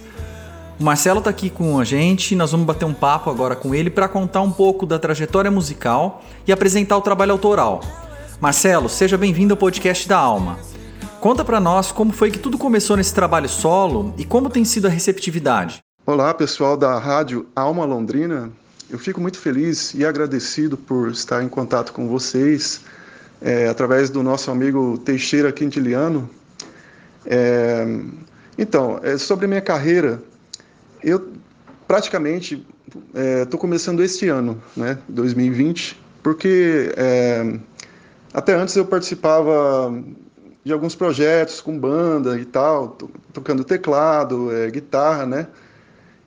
O 0.79 0.84
Marcelo 0.84 1.17
está 1.17 1.31
aqui 1.31 1.50
com 1.50 1.79
a 1.79 1.84
gente 1.84 2.34
e 2.34 2.36
nós 2.36 2.51
vamos 2.51 2.67
bater 2.67 2.86
um 2.86 2.93
papo 2.93 3.31
agora 3.31 3.55
com 3.55 3.74
ele 3.74 3.89
para 3.89 4.07
contar 4.07 4.43
um 4.43 4.51
pouco 4.51 4.86
da 4.86 5.00
trajetória 5.00 5.50
musical 5.50 6.24
e 6.45 6.51
apresentar 6.51 6.95
o 6.95 7.01
trabalho 7.01 7.31
autoral. 7.31 7.81
Marcelo, 8.39 8.88
seja 8.88 9.17
bem-vindo 9.17 9.55
ao 9.55 9.57
podcast 9.57 10.07
da 10.07 10.19
Alma. 10.19 10.60
Conta 11.25 11.44
para 11.44 11.60
nós 11.60 11.91
como 11.91 12.13
foi 12.13 12.29
que 12.29 12.38
tudo 12.38 12.55
começou 12.55 12.96
nesse 12.96 13.12
trabalho 13.12 13.50
solo 13.50 14.13
e 14.15 14.24
como 14.24 14.48
tem 14.48 14.63
sido 14.63 14.86
a 14.86 14.91
receptividade. 14.91 15.84
Olá, 16.05 16.32
pessoal 16.36 16.77
da 16.77 17.00
Rádio 17.00 17.48
Alma 17.55 17.84
Londrina. 17.84 18.51
Eu 18.91 19.00
fico 19.00 19.20
muito 19.20 19.39
feliz 19.39 19.96
e 19.96 20.05
agradecido 20.05 20.77
por 20.77 21.10
estar 21.10 21.44
em 21.44 21.50
contato 21.50 21.94
com 21.94 22.08
vocês 22.08 22.82
é, 23.41 23.67
através 23.67 24.12
do 24.12 24.22
nosso 24.22 24.51
amigo 24.51 25.00
Teixeira 25.00 25.51
Quintiliano. 25.51 26.29
É, 27.25 27.88
então, 28.55 29.00
é, 29.01 29.17
sobre 29.17 29.48
minha 29.48 29.62
carreira, 29.62 30.22
eu 31.03 31.34
praticamente 31.88 32.63
estou 33.41 33.58
é, 33.58 33.62
começando 33.62 34.03
este 34.03 34.27
ano, 34.27 34.62
né, 34.77 35.00
2020, 35.10 36.00
porque 36.22 36.94
é, 36.96 37.58
até 38.32 38.53
antes 38.53 38.75
eu 38.75 38.86
participava 38.86 39.91
de 40.65 40.74
alguns 40.74 40.95
projetos 40.95 41.62
com 41.62 41.77
banda 41.77 42.39
e 42.39 42.43
tal, 42.43 42.98
tocando 43.31 43.63
teclado, 43.63 44.51
é, 44.51 44.72
guitarra, 44.72 45.24
né? 45.24 45.48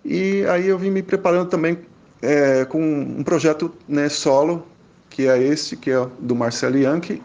E 0.05 0.45
aí 0.47 0.69
eu 0.69 0.79
vim 0.79 0.91
me 0.91 1.03
preparando 1.03 1.49
também 1.49 1.77
é, 2.23 2.65
com 2.65 2.81
um 2.81 3.25
projeto 3.25 3.75
né, 3.89 4.09
solo, 4.09 4.65
que 5.11 5.27
é 5.27 5.43
esse, 5.43 5.77
que 5.77 5.91
é 5.91 6.07
do 6.21 6.37
Marcelo 6.37 6.79
Yankee. 6.79 7.21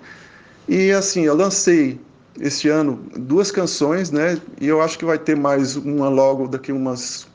E 0.68 0.92
assim, 0.92 1.22
eu 1.22 1.36
lancei 1.36 2.02
este 2.42 2.68
ano 2.68 3.00
duas 3.16 3.52
canções, 3.52 4.10
né? 4.10 4.42
E 4.60 4.68
eu 4.68 4.82
acho 4.82 4.98
que 4.98 5.06
vai 5.06 5.20
ter 5.20 5.36
mais 5.36 5.76
uma 5.76 6.10
logo 6.10 6.48
daqui 6.48 6.72
umas 6.72 7.28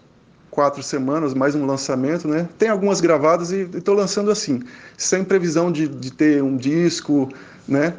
quatro 0.50 0.82
semanas, 0.82 1.34
mais 1.34 1.54
um 1.54 1.64
lançamento, 1.64 2.26
né? 2.26 2.48
Tem 2.58 2.68
algumas 2.68 3.00
gravadas 3.00 3.52
e 3.52 3.60
estou 3.72 3.94
lançando 3.94 4.28
assim, 4.28 4.60
sem 4.96 5.22
previsão 5.22 5.70
de, 5.70 5.86
de 5.86 6.10
ter 6.10 6.42
um 6.42 6.56
disco, 6.56 7.28
né? 7.68 7.94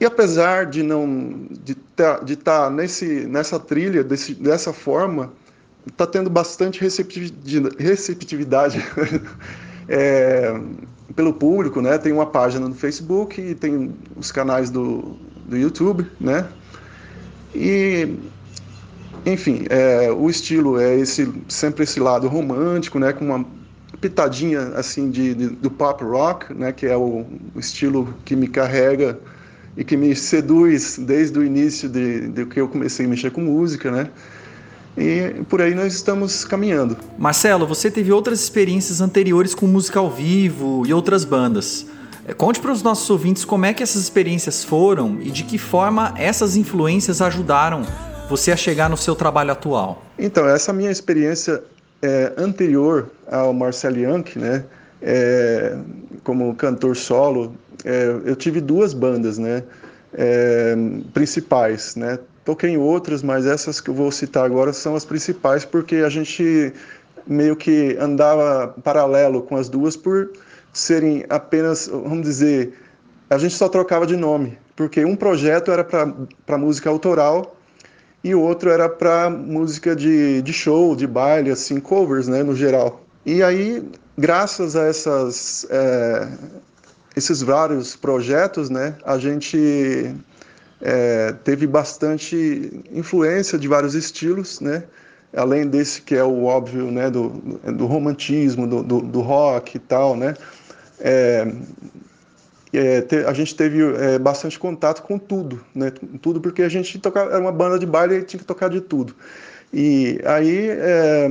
E 0.00 0.06
apesar 0.06 0.64
de 0.64 0.82
não 0.82 1.46
de 1.62 1.72
estar 1.72 2.16
tá, 2.16 2.24
de 2.24 2.36
tá 2.36 2.70
nesse 2.70 3.26
nessa 3.26 3.60
trilha 3.60 4.02
desse, 4.02 4.34
dessa 4.34 4.72
forma, 4.72 5.30
está 5.86 6.06
tendo 6.06 6.30
bastante 6.30 6.80
receptividade 6.80 8.82
é, 9.86 10.58
pelo 11.14 11.34
público, 11.34 11.82
né? 11.82 11.98
Tem 11.98 12.12
uma 12.12 12.24
página 12.24 12.66
no 12.66 12.74
Facebook 12.74 13.38
e 13.38 13.54
tem 13.54 13.92
os 14.16 14.32
canais 14.32 14.70
do, 14.70 15.18
do 15.46 15.56
YouTube, 15.56 16.06
né? 16.18 16.48
E 17.54 18.16
enfim, 19.26 19.66
é, 19.68 20.10
o 20.10 20.30
estilo 20.30 20.80
é 20.80 20.96
esse 20.96 21.30
sempre 21.46 21.84
esse 21.84 22.00
lado 22.00 22.26
romântico, 22.26 22.98
né? 22.98 23.12
Com 23.12 23.26
uma 23.26 23.44
pitadinha 24.00 24.60
assim 24.76 25.10
de, 25.10 25.34
de 25.34 25.48
do 25.48 25.70
pop 25.70 26.02
rock, 26.02 26.54
né? 26.54 26.72
Que 26.72 26.86
é 26.86 26.96
o, 26.96 27.26
estilo 27.56 28.14
que 28.24 28.34
me 28.34 28.48
carrega 28.48 29.18
e 29.80 29.84
que 29.84 29.96
me 29.96 30.14
seduz 30.14 30.98
desde 30.98 31.38
o 31.38 31.42
início 31.42 31.88
de, 31.88 32.28
de 32.28 32.44
que 32.44 32.60
eu 32.60 32.68
comecei 32.68 33.06
a 33.06 33.08
mexer 33.08 33.30
com 33.30 33.40
música, 33.40 33.90
né? 33.90 34.10
E 34.94 35.42
por 35.48 35.62
aí 35.62 35.74
nós 35.74 35.94
estamos 35.94 36.44
caminhando. 36.44 36.98
Marcelo, 37.18 37.66
você 37.66 37.90
teve 37.90 38.12
outras 38.12 38.42
experiências 38.42 39.00
anteriores 39.00 39.54
com 39.54 39.66
música 39.66 39.98
ao 39.98 40.10
vivo 40.10 40.82
e 40.86 40.92
outras 40.92 41.24
bandas. 41.24 41.86
É, 42.26 42.34
conte 42.34 42.60
para 42.60 42.70
os 42.70 42.82
nossos 42.82 43.08
ouvintes 43.08 43.42
como 43.42 43.64
é 43.64 43.72
que 43.72 43.82
essas 43.82 44.02
experiências 44.02 44.62
foram 44.62 45.18
e 45.22 45.30
de 45.30 45.44
que 45.44 45.56
forma 45.56 46.12
essas 46.18 46.56
influências 46.56 47.22
ajudaram 47.22 47.82
você 48.28 48.52
a 48.52 48.56
chegar 48.56 48.90
no 48.90 48.98
seu 48.98 49.16
trabalho 49.16 49.52
atual. 49.52 50.04
Então, 50.18 50.46
essa 50.46 50.74
minha 50.74 50.90
experiência 50.90 51.62
é, 52.02 52.34
anterior 52.36 53.10
ao 53.26 53.54
Marcel 53.54 53.96
Yankee, 53.96 54.38
né, 54.38 54.62
é, 55.00 55.78
como 56.22 56.54
cantor 56.54 56.94
solo, 56.94 57.54
é, 57.84 58.20
eu 58.24 58.36
tive 58.36 58.60
duas 58.60 58.92
bandas, 58.92 59.38
né, 59.38 59.62
é, 60.12 60.74
principais, 61.12 61.96
né, 61.96 62.18
Toquei 62.44 62.70
em 62.70 62.76
outras, 62.78 63.22
mas 63.22 63.46
essas 63.46 63.80
que 63.80 63.90
eu 63.90 63.94
vou 63.94 64.10
citar 64.10 64.44
agora 64.44 64.72
são 64.72 64.96
as 64.96 65.04
principais 65.04 65.64
porque 65.64 65.96
a 65.96 66.08
gente 66.08 66.72
meio 67.26 67.54
que 67.54 67.96
andava 68.00 68.74
paralelo 68.82 69.42
com 69.42 69.56
as 69.56 69.68
duas 69.68 69.96
por 69.96 70.30
serem 70.72 71.24
apenas, 71.28 71.86
vamos 71.86 72.22
dizer, 72.22 72.72
a 73.28 73.36
gente 73.36 73.54
só 73.54 73.68
trocava 73.68 74.06
de 74.06 74.16
nome, 74.16 74.58
porque 74.74 75.04
um 75.04 75.14
projeto 75.14 75.70
era 75.70 75.84
para 75.84 76.58
música 76.58 76.88
autoral 76.88 77.56
e 78.24 78.34
o 78.34 78.40
outro 78.40 78.70
era 78.70 78.88
para 78.88 79.28
música 79.28 79.94
de, 79.94 80.40
de 80.42 80.52
show, 80.52 80.96
de 80.96 81.06
baile, 81.06 81.50
assim, 81.50 81.78
covers, 81.78 82.26
né, 82.26 82.42
no 82.42 82.56
geral. 82.56 83.04
E 83.24 83.42
aí, 83.42 83.82
graças 84.16 84.76
a 84.76 84.86
essas, 84.86 85.66
é, 85.70 86.28
esses 87.16 87.42
vários 87.42 87.96
projetos, 87.96 88.70
né, 88.70 88.94
a 89.04 89.18
gente 89.18 90.14
é, 90.80 91.32
teve 91.44 91.66
bastante 91.66 92.82
influência 92.92 93.58
de 93.58 93.68
vários 93.68 93.94
estilos, 93.94 94.60
né? 94.60 94.84
além 95.36 95.66
desse 95.66 96.02
que 96.02 96.14
é 96.14 96.24
o 96.24 96.44
óbvio 96.44 96.90
né, 96.90 97.10
do, 97.10 97.28
do 97.76 97.86
romantismo, 97.86 98.66
do, 98.66 98.82
do, 98.82 99.00
do 99.00 99.20
rock 99.20 99.76
e 99.76 99.80
tal, 99.80 100.16
né? 100.16 100.34
É, 100.98 101.52
é, 102.72 103.00
te, 103.02 103.16
a 103.24 103.32
gente 103.32 103.54
teve 103.54 103.80
é, 103.96 104.18
bastante 104.18 104.58
contato 104.58 105.02
com 105.02 105.18
tudo, 105.18 105.64
né? 105.74 105.92
Tudo 106.20 106.40
porque 106.40 106.62
a 106.62 106.68
gente 106.68 106.98
tocava, 106.98 107.30
era 107.30 107.40
uma 107.40 107.52
banda 107.52 107.78
de 107.78 107.86
baile 107.86 108.16
e 108.16 108.22
tinha 108.22 108.40
que 108.40 108.46
tocar 108.46 108.68
de 108.68 108.80
tudo. 108.80 109.14
E 109.72 110.20
aí, 110.24 110.68
é, 110.70 111.28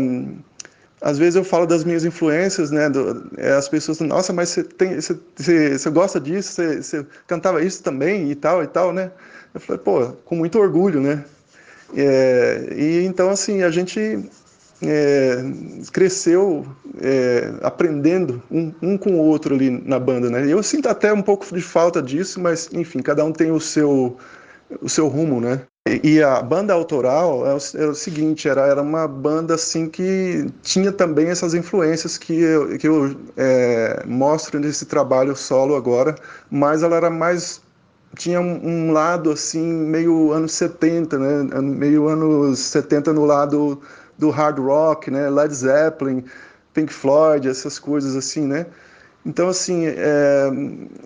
às 1.01 1.17
vezes 1.17 1.35
eu 1.35 1.43
falo 1.43 1.65
das 1.65 1.83
minhas 1.83 2.03
influências, 2.03 2.71
né? 2.71 2.89
Do, 2.89 3.29
é, 3.37 3.53
as 3.53 3.69
pessoas, 3.69 3.99
nossa, 3.99 4.33
mas 4.33 4.49
você 4.49 4.63
tem, 4.63 4.95
você, 4.95 5.17
você, 5.35 5.89
gosta 5.89 6.19
disso? 6.19 6.61
Você 6.61 7.05
cantava 7.25 7.63
isso 7.63 7.81
também 7.81 8.29
e 8.29 8.35
tal 8.35 8.63
e 8.63 8.67
tal, 8.67 8.91
né? 8.91 9.11
Eu 9.53 9.59
falei, 9.59 9.81
pô, 9.81 10.07
com 10.25 10.35
muito 10.35 10.59
orgulho, 10.59 10.99
né? 10.99 11.23
É, 11.95 12.67
e 12.75 13.05
então, 13.05 13.29
assim, 13.29 13.63
a 13.63 13.71
gente 13.71 14.29
é, 14.81 15.37
cresceu 15.91 16.65
é, 17.01 17.53
aprendendo 17.61 18.41
um, 18.51 18.73
um, 18.81 18.97
com 18.97 19.11
o 19.11 19.19
outro 19.19 19.55
ali 19.55 19.69
na 19.69 19.99
banda, 19.99 20.29
né? 20.29 20.45
Eu 20.51 20.61
sinto 20.61 20.89
até 20.89 21.13
um 21.13 21.21
pouco 21.21 21.45
de 21.53 21.61
falta 21.61 22.01
disso, 22.01 22.39
mas, 22.41 22.69
enfim, 22.73 22.99
cada 22.99 23.23
um 23.23 23.31
tem 23.31 23.51
o 23.51 23.59
seu, 23.59 24.17
o 24.81 24.89
seu 24.89 25.07
rumo, 25.07 25.39
né? 25.39 25.61
E, 25.87 26.21
a 26.21 26.41
banda 26.41 26.73
autoral 26.73 27.47
é 27.47 27.53
o, 27.53 27.57
é 27.75 27.87
o, 27.87 27.95
seguinte, 27.95 28.47
era, 28.47 28.61
era 28.67 28.81
uma 28.81 29.07
banda, 29.07 29.55
assim, 29.55 29.89
que 29.89 30.45
tinha 30.61 30.91
também 30.91 31.29
essas 31.29 31.53
influências 31.53 32.17
que 32.17 32.33
eu, 32.33 32.77
que 32.77 32.87
eu 32.87 33.15
é, 33.35 34.03
mostro 34.05 34.59
nesse 34.59 34.85
trabalho 34.85 35.35
solo 35.35 35.75
agora, 35.75 36.15
mas 36.51 36.83
ela 36.83 36.95
era 36.95 37.09
mais 37.09 37.61
tinha 38.15 38.41
um, 38.41 38.59
um, 38.67 38.91
lado 38.91 39.31
assim 39.31 39.63
meio 39.63 40.31
anos 40.31 40.51
70, 40.53 41.17
né? 41.17 41.61
Meio 41.61 42.07
anos 42.07 42.59
70 42.59 43.13
no 43.13 43.25
lado 43.25 43.81
do 44.17 44.29
hard 44.29 44.59
rock, 44.59 45.11
né? 45.11 45.29
Led 45.29 45.53
Zeppelin, 45.53 46.23
Pink 46.73 46.91
Floyd, 46.91 47.47
essas 47.47 47.77
coisas 47.79 48.15
assim, 48.15 48.45
né? 48.45 48.65
Então 49.25 49.47
assim 49.47 49.85
é, 49.87 50.49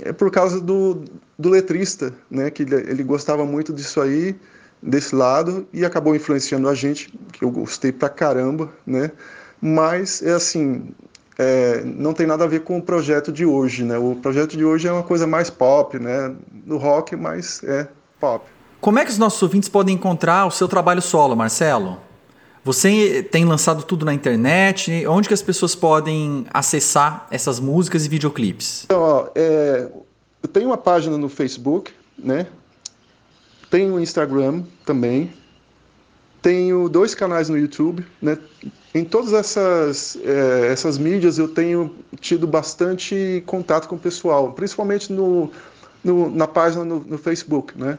é 0.01 0.13
por 0.13 0.31
causa 0.31 0.61
do, 0.61 1.03
do 1.37 1.49
letrista, 1.49 2.13
né? 2.29 2.49
Que 2.49 2.63
ele, 2.63 2.75
ele 2.75 3.03
gostava 3.03 3.45
muito 3.45 3.73
disso 3.73 4.01
aí, 4.01 4.35
desse 4.83 5.15
lado 5.15 5.65
e 5.73 5.85
acabou 5.85 6.15
influenciando 6.15 6.67
a 6.67 6.75
gente, 6.75 7.13
que 7.31 7.43
eu 7.43 7.49
gostei 7.49 7.91
pra 7.91 8.09
caramba, 8.09 8.69
né? 8.85 9.11
Mas 9.61 10.21
é 10.21 10.33
assim, 10.33 10.89
é, 11.37 11.81
não 11.83 12.13
tem 12.13 12.27
nada 12.27 12.43
a 12.43 12.47
ver 12.47 12.61
com 12.61 12.77
o 12.77 12.81
projeto 12.81 13.31
de 13.31 13.45
hoje, 13.45 13.83
né? 13.83 13.97
O 13.97 14.15
projeto 14.15 14.57
de 14.57 14.65
hoje 14.65 14.87
é 14.87 14.91
uma 14.91 15.03
coisa 15.03 15.25
mais 15.25 15.49
pop, 15.49 15.97
né? 15.97 16.35
Do 16.51 16.77
rock, 16.77 17.15
mas 17.15 17.63
é 17.63 17.87
pop. 18.19 18.45
Como 18.81 18.99
é 18.99 19.05
que 19.05 19.11
os 19.11 19.17
nossos 19.17 19.41
ouvintes 19.41 19.69
podem 19.69 19.95
encontrar 19.95 20.45
o 20.45 20.51
seu 20.51 20.67
trabalho 20.67 21.01
solo, 21.01 21.35
Marcelo? 21.35 21.97
Você 22.65 23.23
tem 23.23 23.45
lançado 23.45 23.83
tudo 23.83 24.05
na 24.05 24.13
internet? 24.13 25.05
Onde 25.07 25.27
que 25.27 25.33
as 25.33 25.41
pessoas 25.41 25.75
podem 25.75 26.45
acessar 26.53 27.27
essas 27.31 27.59
músicas 27.59 28.05
e 28.05 28.09
videoclipes? 28.09 28.83
Então, 28.85 29.01
ó, 29.01 29.27
é, 29.35 29.89
eu 30.41 30.49
tenho 30.49 30.67
uma 30.67 30.77
página 30.77 31.17
no 31.17 31.29
Facebook, 31.29 31.91
né? 32.17 32.47
Tenho 33.73 33.99
Instagram 33.99 34.61
também. 34.85 35.33
Tenho 36.43 36.87
dois 36.87 37.15
canais 37.15 37.49
no 37.49 37.57
YouTube, 37.57 38.05
né? 38.21 38.37
Em 38.93 39.03
todas 39.03 39.33
essas, 39.33 40.15
é, 40.23 40.67
essas 40.71 40.99
mídias 40.99 41.39
eu 41.39 41.47
tenho 41.47 41.95
tido 42.19 42.45
bastante 42.45 43.41
contato 43.47 43.87
com 43.87 43.95
o 43.95 43.99
pessoal, 43.99 44.53
principalmente 44.53 45.11
no, 45.11 45.49
no 46.03 46.29
na 46.29 46.45
página 46.45 46.85
no, 46.85 46.99
no 46.99 47.17
Facebook, 47.17 47.75
né? 47.75 47.97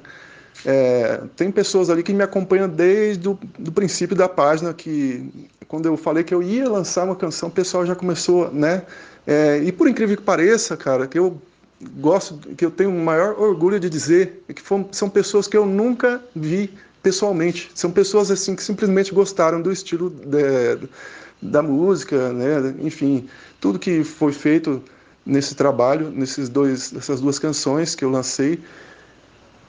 É, 0.64 1.22
tem 1.34 1.50
pessoas 1.50 1.90
ali 1.90 2.04
que 2.04 2.12
me 2.12 2.22
acompanham 2.22 2.68
desde 2.68 3.28
o 3.28 3.36
do 3.58 3.72
princípio 3.72 4.14
da 4.14 4.28
página, 4.28 4.72
que 4.72 5.28
quando 5.66 5.86
eu 5.86 5.96
falei 5.96 6.22
que 6.22 6.32
eu 6.32 6.40
ia 6.40 6.70
lançar 6.70 7.02
uma 7.04 7.16
canção, 7.16 7.48
o 7.48 7.52
pessoal 7.52 7.84
já 7.84 7.96
começou, 7.96 8.48
né? 8.52 8.84
É, 9.26 9.58
e 9.58 9.72
por 9.72 9.88
incrível 9.88 10.16
que 10.16 10.22
pareça, 10.22 10.76
cara, 10.76 11.08
que 11.08 11.18
eu 11.18 11.42
gosto, 11.80 12.36
que 12.56 12.64
eu 12.64 12.70
tenho 12.70 12.90
o 12.90 13.04
maior 13.04 13.38
orgulho 13.38 13.78
de 13.78 13.90
dizer, 13.90 14.42
é 14.48 14.52
que 14.52 14.62
foram, 14.62 14.88
são 14.92 15.08
pessoas 15.08 15.46
que 15.46 15.56
eu 15.56 15.66
nunca 15.66 16.22
vi 16.34 16.70
pessoalmente. 17.02 17.70
São 17.74 17.90
pessoas 17.90 18.30
assim 18.30 18.56
que 18.56 18.62
simplesmente 18.62 19.12
gostaram 19.12 19.60
do 19.60 19.70
estilo 19.70 20.10
de, 20.10 20.88
da 21.42 21.62
música, 21.62 22.32
né? 22.32 22.74
Enfim, 22.80 23.28
tudo 23.60 23.78
que 23.78 24.02
foi 24.02 24.32
feito 24.32 24.82
nesse 25.24 25.54
trabalho, 25.54 26.10
nesses 26.10 26.48
dois, 26.48 26.92
nessas 26.92 27.20
duas 27.20 27.38
canções 27.38 27.94
que 27.94 28.04
eu 28.04 28.10
lancei. 28.10 28.58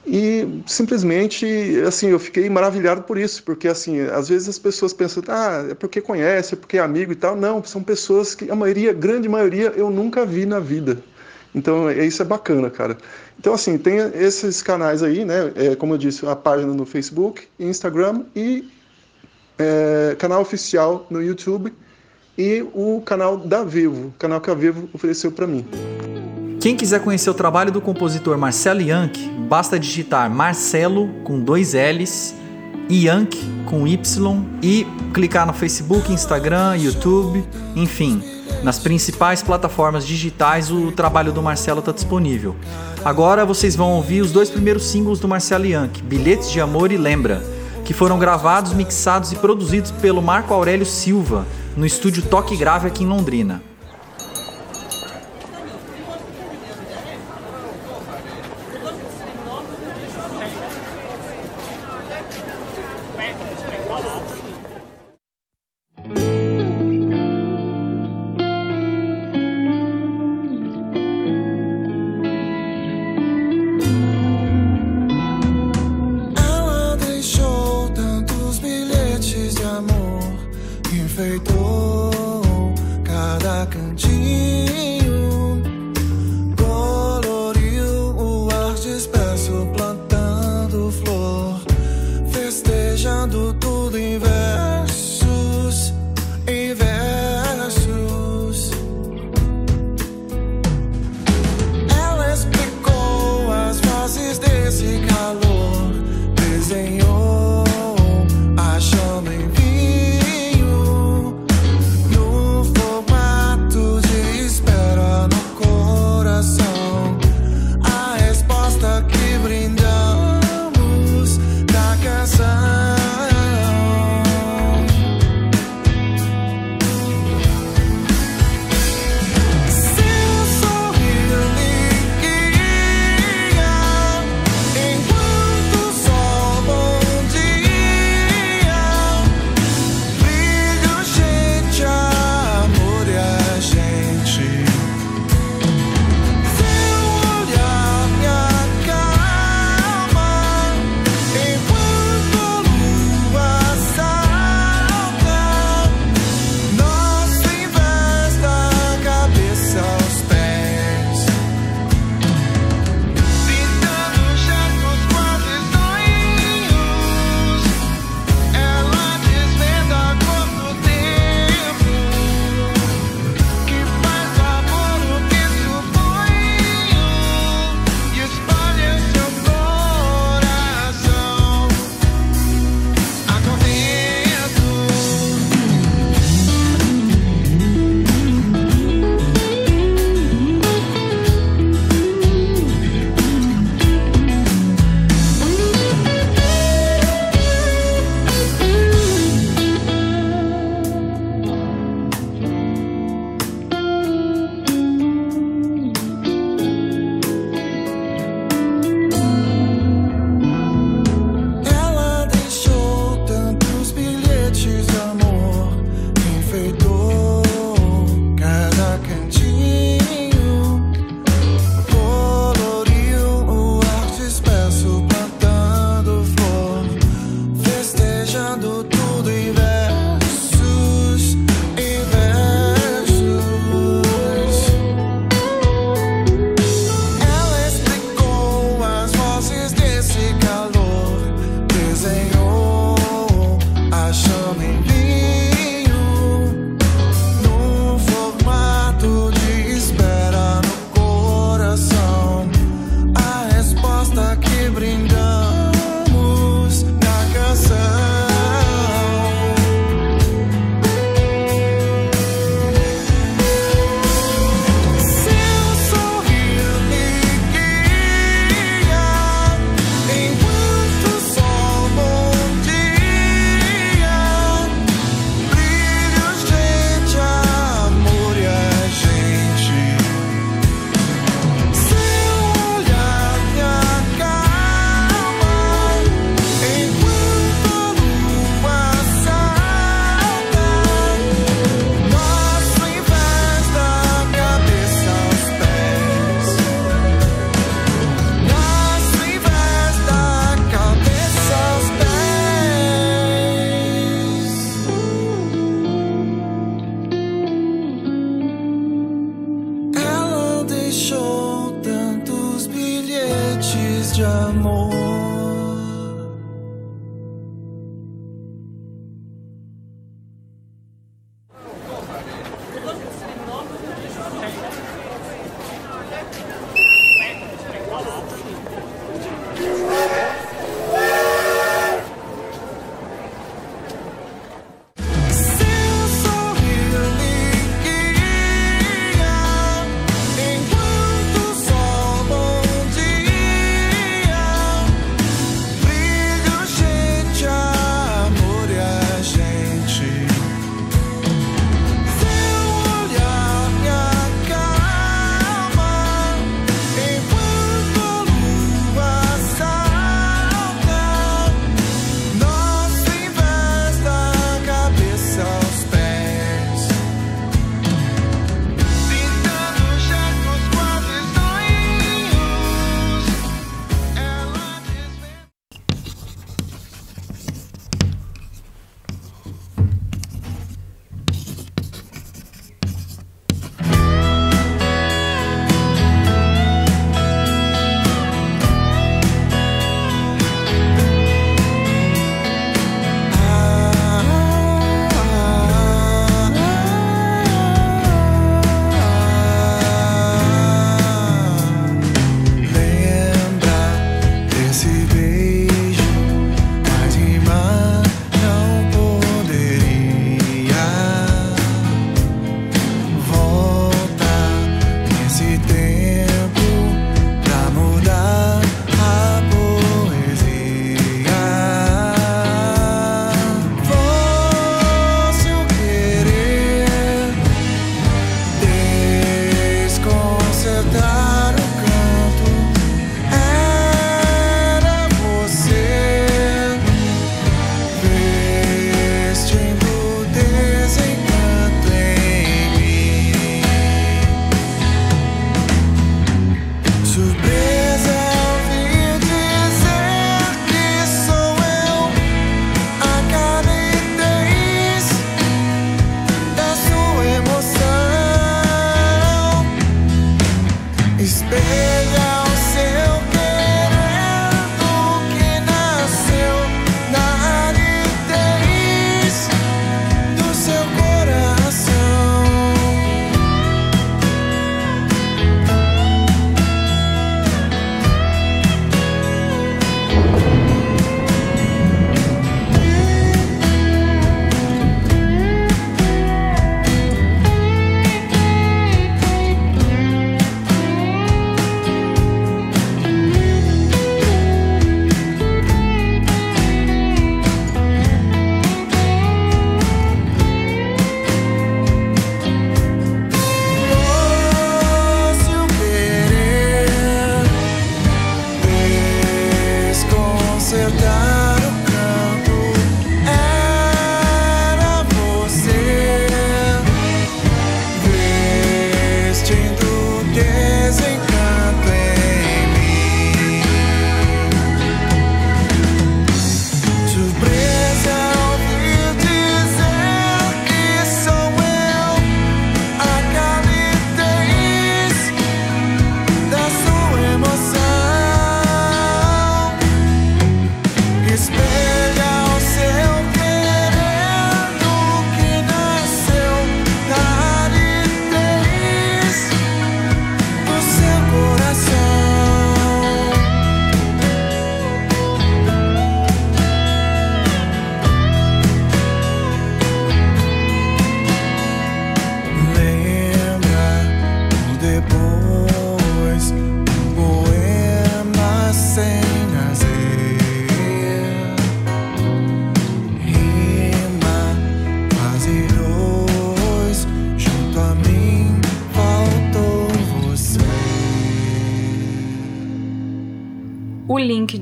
E 0.06 0.62
simplesmente, 0.66 1.46
assim, 1.86 2.08
eu 2.08 2.18
fiquei 2.18 2.48
maravilhado 2.48 3.02
por 3.02 3.18
isso, 3.18 3.42
porque, 3.42 3.66
assim, 3.66 4.00
às 4.02 4.28
vezes 4.28 4.48
as 4.48 4.58
pessoas 4.58 4.92
pensam, 4.92 5.22
ah, 5.26 5.66
é 5.70 5.74
porque 5.74 6.00
conhece, 6.00 6.54
é 6.54 6.56
porque 6.56 6.78
é 6.78 6.80
amigo 6.80 7.10
e 7.10 7.16
tal. 7.16 7.34
Não, 7.34 7.62
são 7.64 7.82
pessoas 7.82 8.34
que 8.34 8.48
a 8.48 8.54
maioria, 8.54 8.92
grande 8.92 9.28
maioria, 9.28 9.72
eu 9.76 9.90
nunca 9.90 10.24
vi 10.24 10.46
na 10.46 10.60
vida. 10.60 11.02
Então, 11.54 11.88
é, 11.88 12.04
isso 12.04 12.22
é 12.22 12.24
bacana, 12.24 12.70
cara. 12.70 12.96
Então, 13.38 13.54
assim, 13.54 13.78
tem 13.78 13.98
esses 14.14 14.62
canais 14.62 15.02
aí, 15.02 15.24
né? 15.24 15.52
É, 15.54 15.76
como 15.76 15.94
eu 15.94 15.98
disse, 15.98 16.26
a 16.26 16.36
página 16.36 16.72
no 16.72 16.84
Facebook, 16.84 17.46
Instagram 17.58 18.22
e 18.34 18.68
é, 19.58 20.14
canal 20.18 20.42
oficial 20.42 21.06
no 21.10 21.22
YouTube 21.22 21.72
e 22.36 22.64
o 22.74 23.00
canal 23.04 23.36
da 23.38 23.64
Vivo, 23.64 24.12
canal 24.18 24.40
que 24.40 24.50
a 24.50 24.54
Vivo 24.54 24.88
ofereceu 24.92 25.32
para 25.32 25.46
mim. 25.46 25.66
Quem 26.60 26.76
quiser 26.76 27.00
conhecer 27.00 27.30
o 27.30 27.34
trabalho 27.34 27.70
do 27.70 27.80
compositor 27.80 28.36
Marcelo 28.36 28.80
Yankee, 28.80 29.28
basta 29.48 29.78
digitar 29.78 30.28
Marcelo 30.30 31.08
com 31.24 31.38
dois 31.40 31.74
L's, 31.74 32.34
Yankee 32.90 33.38
com 33.66 33.86
Y 33.86 34.44
e 34.62 34.86
clicar 35.12 35.46
no 35.46 35.52
Facebook, 35.52 36.12
Instagram, 36.12 36.76
YouTube, 36.76 37.44
enfim, 37.74 38.22
nas 38.62 38.78
principais 38.78 39.42
plataformas 39.42 40.06
digitais 40.06 40.70
o 40.70 40.92
trabalho 40.92 41.32
do 41.32 41.42
Marcelo 41.42 41.80
está 41.80 41.92
disponível. 41.92 42.56
Agora 43.04 43.44
vocês 43.44 43.76
vão 43.76 43.92
ouvir 43.92 44.20
os 44.20 44.32
dois 44.32 44.50
primeiros 44.50 44.84
singles 44.84 45.20
do 45.20 45.28
Marcelo 45.28 45.64
Yankee, 45.64 46.02
Bilhetes 46.02 46.50
de 46.50 46.60
Amor 46.60 46.90
e 46.90 46.96
Lembra, 46.96 47.42
que 47.84 47.94
foram 47.94 48.18
gravados, 48.18 48.72
mixados 48.72 49.30
e 49.32 49.36
produzidos 49.36 49.90
pelo 49.92 50.20
Marco 50.20 50.52
Aurélio 50.52 50.86
Silva 50.86 51.46
no 51.76 51.86
estúdio 51.86 52.22
Toque 52.22 52.56
Grave 52.56 52.88
aqui 52.88 53.04
em 53.04 53.06
Londrina. 53.06 53.62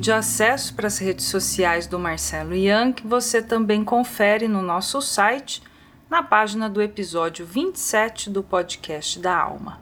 De 0.05 0.13
acesso 0.13 0.75
para 0.75 0.87
as 0.87 0.99
redes 0.99 1.25
sociais 1.25 1.87
do 1.87 1.99
Marcelo 1.99 2.55
Young 2.55 2.95
você 3.07 3.41
também 3.41 3.83
confere 3.83 4.47
no 4.47 4.61
nosso 4.61 5.01
site, 5.01 5.63
na 6.11 6.23
página 6.23 6.69
do 6.69 6.83
episódio 6.83 7.47
27 7.47 8.29
do 8.29 8.43
podcast 8.43 9.19
da 9.19 9.35
Alma. 9.35 9.81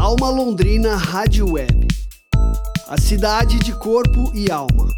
Alma 0.00 0.28
Londrina 0.28 0.96
Rádio 0.96 1.52
Web. 1.52 1.86
A 2.88 3.00
cidade 3.00 3.60
de 3.60 3.72
corpo 3.78 4.32
e 4.34 4.50
alma. 4.50 4.88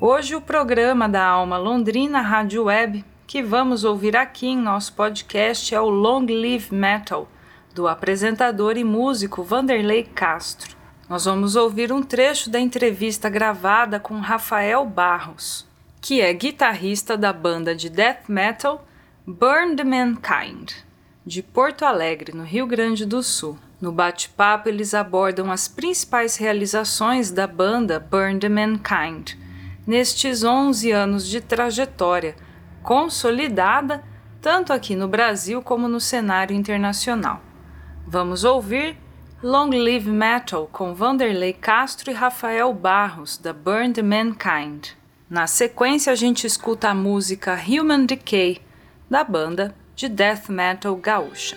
Hoje 0.00 0.34
o 0.34 0.40
programa 0.40 1.06
da 1.06 1.22
Alma 1.22 1.58
Londrina 1.58 2.22
Rádio 2.22 2.64
Web 2.64 3.04
que 3.26 3.42
vamos 3.42 3.84
ouvir 3.84 4.16
aqui 4.16 4.46
em 4.46 4.56
nosso 4.56 4.94
podcast 4.94 5.74
é 5.74 5.80
o 5.80 5.90
Long 5.90 6.24
Live 6.24 6.74
Metal, 6.74 7.28
do 7.74 7.86
apresentador 7.86 8.78
e 8.78 8.82
músico 8.82 9.42
Vanderlei 9.42 10.04
Castro. 10.04 10.81
Nós 11.08 11.24
vamos 11.24 11.56
ouvir 11.56 11.92
um 11.92 12.02
trecho 12.02 12.48
da 12.48 12.60
entrevista 12.60 13.28
gravada 13.28 13.98
com 13.98 14.20
Rafael 14.20 14.84
Barros, 14.86 15.66
que 16.00 16.20
é 16.20 16.32
guitarrista 16.32 17.16
da 17.16 17.32
banda 17.32 17.74
de 17.74 17.90
death 17.90 18.28
metal 18.28 18.86
Burn 19.26 19.76
the 19.76 19.84
Mankind, 19.84 20.72
de 21.26 21.42
Porto 21.42 21.84
Alegre, 21.84 22.32
no 22.36 22.44
Rio 22.44 22.66
Grande 22.66 23.04
do 23.04 23.22
Sul. 23.22 23.58
No 23.80 23.90
bate-papo, 23.90 24.68
eles 24.68 24.94
abordam 24.94 25.50
as 25.50 25.66
principais 25.66 26.36
realizações 26.36 27.30
da 27.30 27.46
banda 27.46 27.98
Burn 27.98 28.38
the 28.38 28.48
Mankind 28.48 29.32
nestes 29.86 30.44
11 30.44 30.92
anos 30.92 31.26
de 31.26 31.40
trajetória, 31.40 32.36
consolidada 32.82 34.02
tanto 34.40 34.72
aqui 34.72 34.94
no 34.94 35.08
Brasil 35.08 35.60
como 35.62 35.88
no 35.88 36.00
cenário 36.00 36.54
internacional. 36.54 37.40
Vamos 38.06 38.44
ouvir 38.44 38.96
Long 39.44 39.70
Live 39.70 40.08
Metal 40.08 40.68
com 40.70 40.94
Vanderlei 40.94 41.52
Castro 41.52 42.12
e 42.12 42.14
Rafael 42.14 42.72
Barros, 42.72 43.36
da 43.36 43.52
Burn 43.52 43.92
the 43.92 44.00
Mankind. 44.00 44.90
Na 45.28 45.48
sequência, 45.48 46.12
a 46.12 46.14
gente 46.14 46.46
escuta 46.46 46.90
a 46.90 46.94
música 46.94 47.58
Human 47.68 48.06
Decay, 48.06 48.62
da 49.10 49.24
banda 49.24 49.74
de 49.96 50.08
death 50.08 50.48
metal 50.48 50.94
gaúcha. 50.94 51.56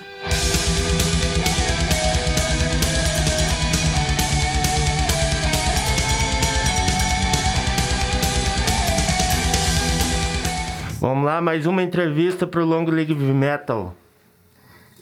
Vamos 10.99 11.23
lá, 11.23 11.39
mais 11.39 11.67
uma 11.67 11.83
entrevista 11.83 12.47
para 12.47 12.63
o 12.63 12.65
Long 12.65 12.85
Live 12.85 13.13
Metal. 13.13 13.93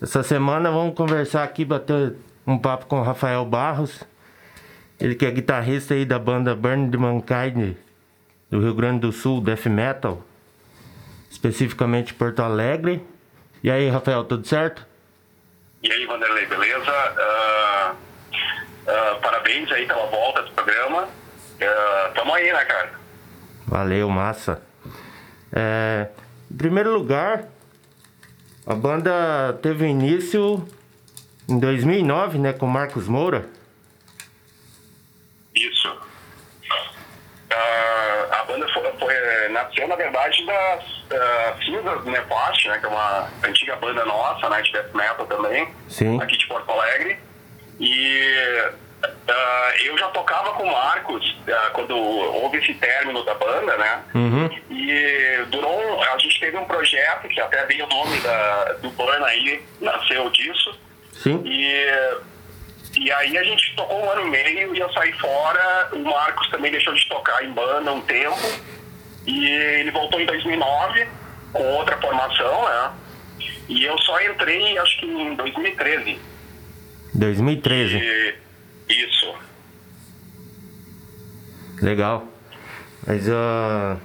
Essa 0.01 0.21
semana 0.21 0.69
vamos 0.69 0.93
conversar 0.95 1.45
aqui, 1.45 1.63
bater 1.63 2.17
um 2.45 2.57
papo 2.57 2.85
com 2.85 2.99
o 2.99 3.03
Rafael 3.03 3.45
Barros. 3.45 4.03
Ele 4.99 5.15
que 5.15 5.25
é 5.25 5.31
guitarrista 5.31 5.93
aí 5.93 6.05
da 6.05 6.19
banda 6.19 6.55
Burn 6.55 6.89
the 6.89 6.97
Mankind 6.97 7.75
do 8.49 8.59
Rio 8.59 8.73
Grande 8.73 8.99
do 8.99 9.11
Sul, 9.11 9.41
Death 9.41 9.65
Metal 9.65 10.23
especificamente 11.33 12.13
Porto 12.13 12.41
Alegre. 12.41 13.03
E 13.63 13.71
aí, 13.71 13.89
Rafael, 13.89 14.23
tudo 14.23 14.47
certo? 14.47 14.85
E 15.81 15.91
aí, 15.91 16.05
Vanderlei, 16.05 16.45
beleza? 16.45 16.91
Uh, 16.91 17.95
uh, 17.95 19.21
parabéns 19.21 19.71
aí 19.71 19.87
pela 19.87 20.05
volta 20.05 20.43
do 20.43 20.51
programa. 20.51 21.03
Uh, 21.03 22.13
tamo 22.13 22.33
aí, 22.33 22.53
né, 22.53 22.65
cara? 22.65 22.91
Valeu, 23.65 24.09
massa. 24.09 24.61
É, 25.51 26.07
em 26.51 26.55
primeiro 26.55 26.93
lugar, 26.93 27.45
a 28.65 28.75
banda 28.75 29.57
teve 29.61 29.87
início 29.87 30.65
em 31.47 31.59
2009, 31.59 32.37
né, 32.37 32.53
com 32.53 32.65
Marcos 32.67 33.07
Moura. 33.07 33.45
Isso. 35.55 35.89
Uh, 37.51 38.33
a 38.33 38.43
banda 38.45 38.67
foi, 38.73 38.91
foi, 38.93 39.49
nasceu, 39.49 39.87
na 39.87 39.95
verdade, 39.95 40.45
das 40.45 40.83
uh, 40.83 41.63
Cinzas 41.63 42.05
Nefast, 42.05 42.67
né, 42.67 42.79
que 42.79 42.85
é 42.85 42.89
uma 42.89 43.29
antiga 43.43 43.75
banda 43.75 44.05
nossa, 44.05 44.49
né, 44.49 44.61
de 44.61 44.71
death 44.71 44.93
metal 44.93 45.25
também, 45.27 45.67
Sim. 45.87 46.19
aqui 46.21 46.37
de 46.37 46.47
Porto 46.47 46.71
Alegre. 46.71 47.19
E 47.79 48.27
uh, 49.05 49.83
eu 49.83 49.97
já 49.97 50.07
tocava 50.09 50.53
com 50.53 50.63
o 50.63 50.71
Marcos 50.71 51.35
quando 51.73 51.95
houve 51.95 52.57
esse 52.57 52.73
término 52.75 53.23
da 53.25 53.33
banda, 53.33 53.77
né? 53.77 54.03
Uhum. 54.15 54.49
E 54.69 55.45
durou, 55.49 56.01
a 56.03 56.17
gente 56.17 56.39
teve 56.39 56.57
um 56.57 56.65
projeto, 56.65 57.27
que 57.27 57.39
até 57.39 57.65
veio 57.65 57.85
o 57.85 57.89
nome 57.89 58.17
da, 58.21 58.73
do 58.81 58.89
Burn 58.91 59.23
aí, 59.25 59.61
nasceu 59.81 60.29
disso. 60.29 60.79
Sim. 61.23 61.41
E 61.45 62.17
e 62.95 63.11
aí 63.11 63.37
a 63.37 63.43
gente 63.43 63.75
tocou 63.75 64.05
um 64.05 64.09
ano 64.11 64.27
e 64.27 64.29
meio 64.29 64.75
e 64.75 64.79
eu 64.79 64.91
saí 64.93 65.11
fora. 65.13 65.89
O 65.93 65.99
Marcos 65.99 66.47
também 66.49 66.71
deixou 66.71 66.93
de 66.93 67.07
tocar 67.07 67.43
em 67.43 67.51
banda 67.51 67.91
um 67.91 68.01
tempo. 68.01 68.37
E 69.25 69.45
ele 69.45 69.91
voltou 69.91 70.19
em 70.19 70.25
2009 70.25 71.07
com 71.51 71.63
outra 71.77 71.97
formação, 71.97 72.63
né? 72.65 72.91
E 73.67 73.83
eu 73.83 73.97
só 73.99 74.21
entrei, 74.21 74.77
acho 74.77 74.99
que 74.99 75.05
em 75.05 75.33
2013. 75.35 76.19
2013? 77.15 77.97
E, 77.97 78.35
isso. 78.89 79.33
Legal. 81.81 82.27
Mas 83.07 83.27
uh, 83.27 83.99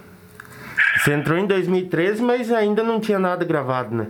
você 0.96 1.12
entrou 1.12 1.38
em 1.38 1.46
2013, 1.46 2.22
mas 2.22 2.50
ainda 2.52 2.82
não 2.82 3.00
tinha 3.00 3.18
nada 3.18 3.44
gravado, 3.44 3.94
né? 3.94 4.06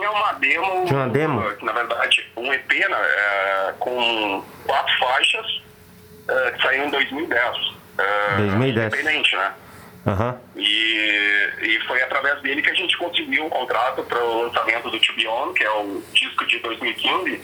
Tinha 0.00 0.10
uma 0.10 0.32
demo. 0.32 0.84
Tinha 0.86 0.98
uma 0.98 1.08
demo? 1.10 1.40
Na 1.60 1.72
verdade, 1.72 2.26
um 2.34 2.50
EP 2.54 2.72
né, 2.72 2.96
é, 2.96 3.74
com 3.78 4.42
quatro 4.66 4.98
faixas 4.98 5.62
é, 6.26 6.50
que 6.52 6.62
saiu 6.62 6.86
em 6.86 6.90
2010. 6.90 7.56
É, 7.98 8.36
2010. 8.38 8.86
Independente, 8.94 9.36
né? 9.36 9.52
Aham. 10.06 10.40
E, 10.56 11.50
e 11.60 11.80
foi 11.86 12.02
através 12.02 12.40
dele 12.40 12.62
que 12.62 12.70
a 12.70 12.74
gente 12.74 12.96
conseguiu 12.96 13.44
um 13.44 13.50
contrato 13.50 14.02
para 14.04 14.18
o 14.24 14.44
lançamento 14.44 14.90
do 14.90 14.98
To 14.98 15.12
Be 15.12 15.28
On, 15.28 15.52
que 15.52 15.62
é 15.62 15.70
o 15.70 16.02
disco 16.14 16.46
de 16.46 16.58
2015. 16.60 17.42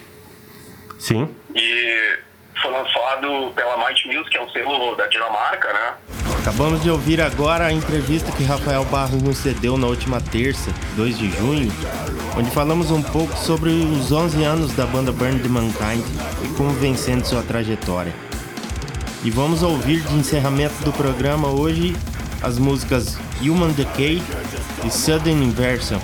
Sim. 0.99 1.37
E 1.55 2.19
foi 2.62 2.71
lançado 2.71 3.53
pela 3.55 3.77
Might 3.87 4.09
Music, 4.09 4.31
que 4.31 4.38
é 4.38 4.42
um 4.42 4.49
selo 4.49 4.95
da 4.95 5.07
Dinamarca, 5.09 5.71
né? 5.75 5.95
Acabamos 6.46 6.80
de 6.80 6.88
ouvir 6.88 7.20
agora 7.20 7.66
a 7.66 7.72
entrevista 7.72 8.30
que 8.30 8.44
Rafael 8.44 8.85
Barros 8.85 9.20
nos 9.20 9.38
cedeu 9.38 9.76
na 9.76 9.88
última 9.88 10.20
terça, 10.20 10.70
2 10.94 11.18
de 11.18 11.28
junho, 11.28 11.72
onde 12.37 12.48
falamos 12.52 12.92
um 12.92 13.02
pouco 13.02 13.37
sobre 13.37 13.70
os 13.70 14.12
11 14.12 14.44
anos 14.44 14.72
da 14.72 14.87
banda 14.87 15.11
Burn 15.11 15.40
the 15.40 15.48
Mankind 15.48 16.04
e 16.44 16.48
como 16.56 16.70
vem 16.70 16.96
sendo 16.96 17.26
sua 17.26 17.42
trajetória. 17.42 18.14
E 19.24 19.30
vamos 19.30 19.64
ouvir 19.64 20.02
de 20.02 20.14
encerramento 20.14 20.85
do 20.85 20.92
programa 20.92 21.48
hoje 21.48 21.96
as 22.40 22.61
músicas 22.61 23.18
Human 23.42 23.72
Decay 23.72 24.22
e 24.85 24.88
Sudden 24.88 25.42
Inversion. 25.42 25.98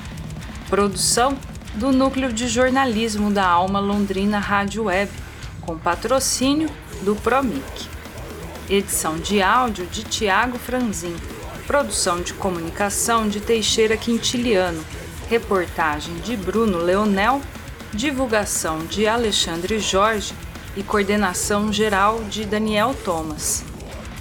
Produção 0.68 1.38
do 1.72 1.90
Núcleo 1.90 2.34
de 2.34 2.48
Jornalismo 2.48 3.30
da 3.30 3.46
Alma 3.46 3.80
Londrina 3.80 4.38
Rádio 4.38 4.84
Web, 4.84 5.10
com 5.62 5.78
patrocínio 5.78 6.68
do 7.00 7.16
Promic. 7.16 7.88
Edição 8.68 9.16
de 9.16 9.40
áudio 9.40 9.86
de 9.86 10.04
Tiago 10.04 10.58
Franzin. 10.58 11.16
Produção 11.68 12.22
de 12.22 12.32
comunicação 12.32 13.28
de 13.28 13.42
Teixeira 13.42 13.94
Quintiliano. 13.94 14.82
Reportagem 15.28 16.14
de 16.20 16.34
Bruno 16.34 16.78
Leonel. 16.78 17.42
Divulgação 17.92 18.86
de 18.86 19.06
Alexandre 19.06 19.78
Jorge 19.78 20.32
e 20.74 20.82
coordenação 20.82 21.70
geral 21.70 22.24
de 22.24 22.46
Daniel 22.46 22.96
Thomas. 23.04 23.66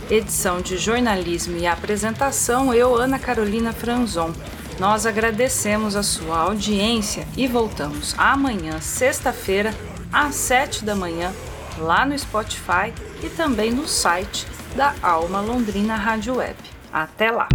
Edição 0.09 0.59
de 0.59 0.77
jornalismo 0.77 1.55
e 1.55 1.65
apresentação 1.65 2.73
eu, 2.73 2.93
Ana 2.95 3.17
Carolina 3.17 3.71
Franzon. 3.71 4.33
Nós 4.77 5.05
agradecemos 5.05 5.95
a 5.95 6.03
sua 6.03 6.39
audiência 6.39 7.25
e 7.37 7.47
voltamos 7.47 8.13
amanhã, 8.17 8.81
sexta-feira, 8.81 9.73
às 10.11 10.35
sete 10.35 10.83
da 10.83 10.95
manhã, 10.95 11.31
lá 11.77 12.05
no 12.05 12.19
Spotify 12.19 12.93
e 13.23 13.29
também 13.29 13.71
no 13.71 13.87
site 13.87 14.45
da 14.75 14.93
Alma 15.01 15.39
Londrina 15.39 15.95
Rádio 15.95 16.35
Web. 16.35 16.76
Até 16.91 17.31
lá! 17.31 17.47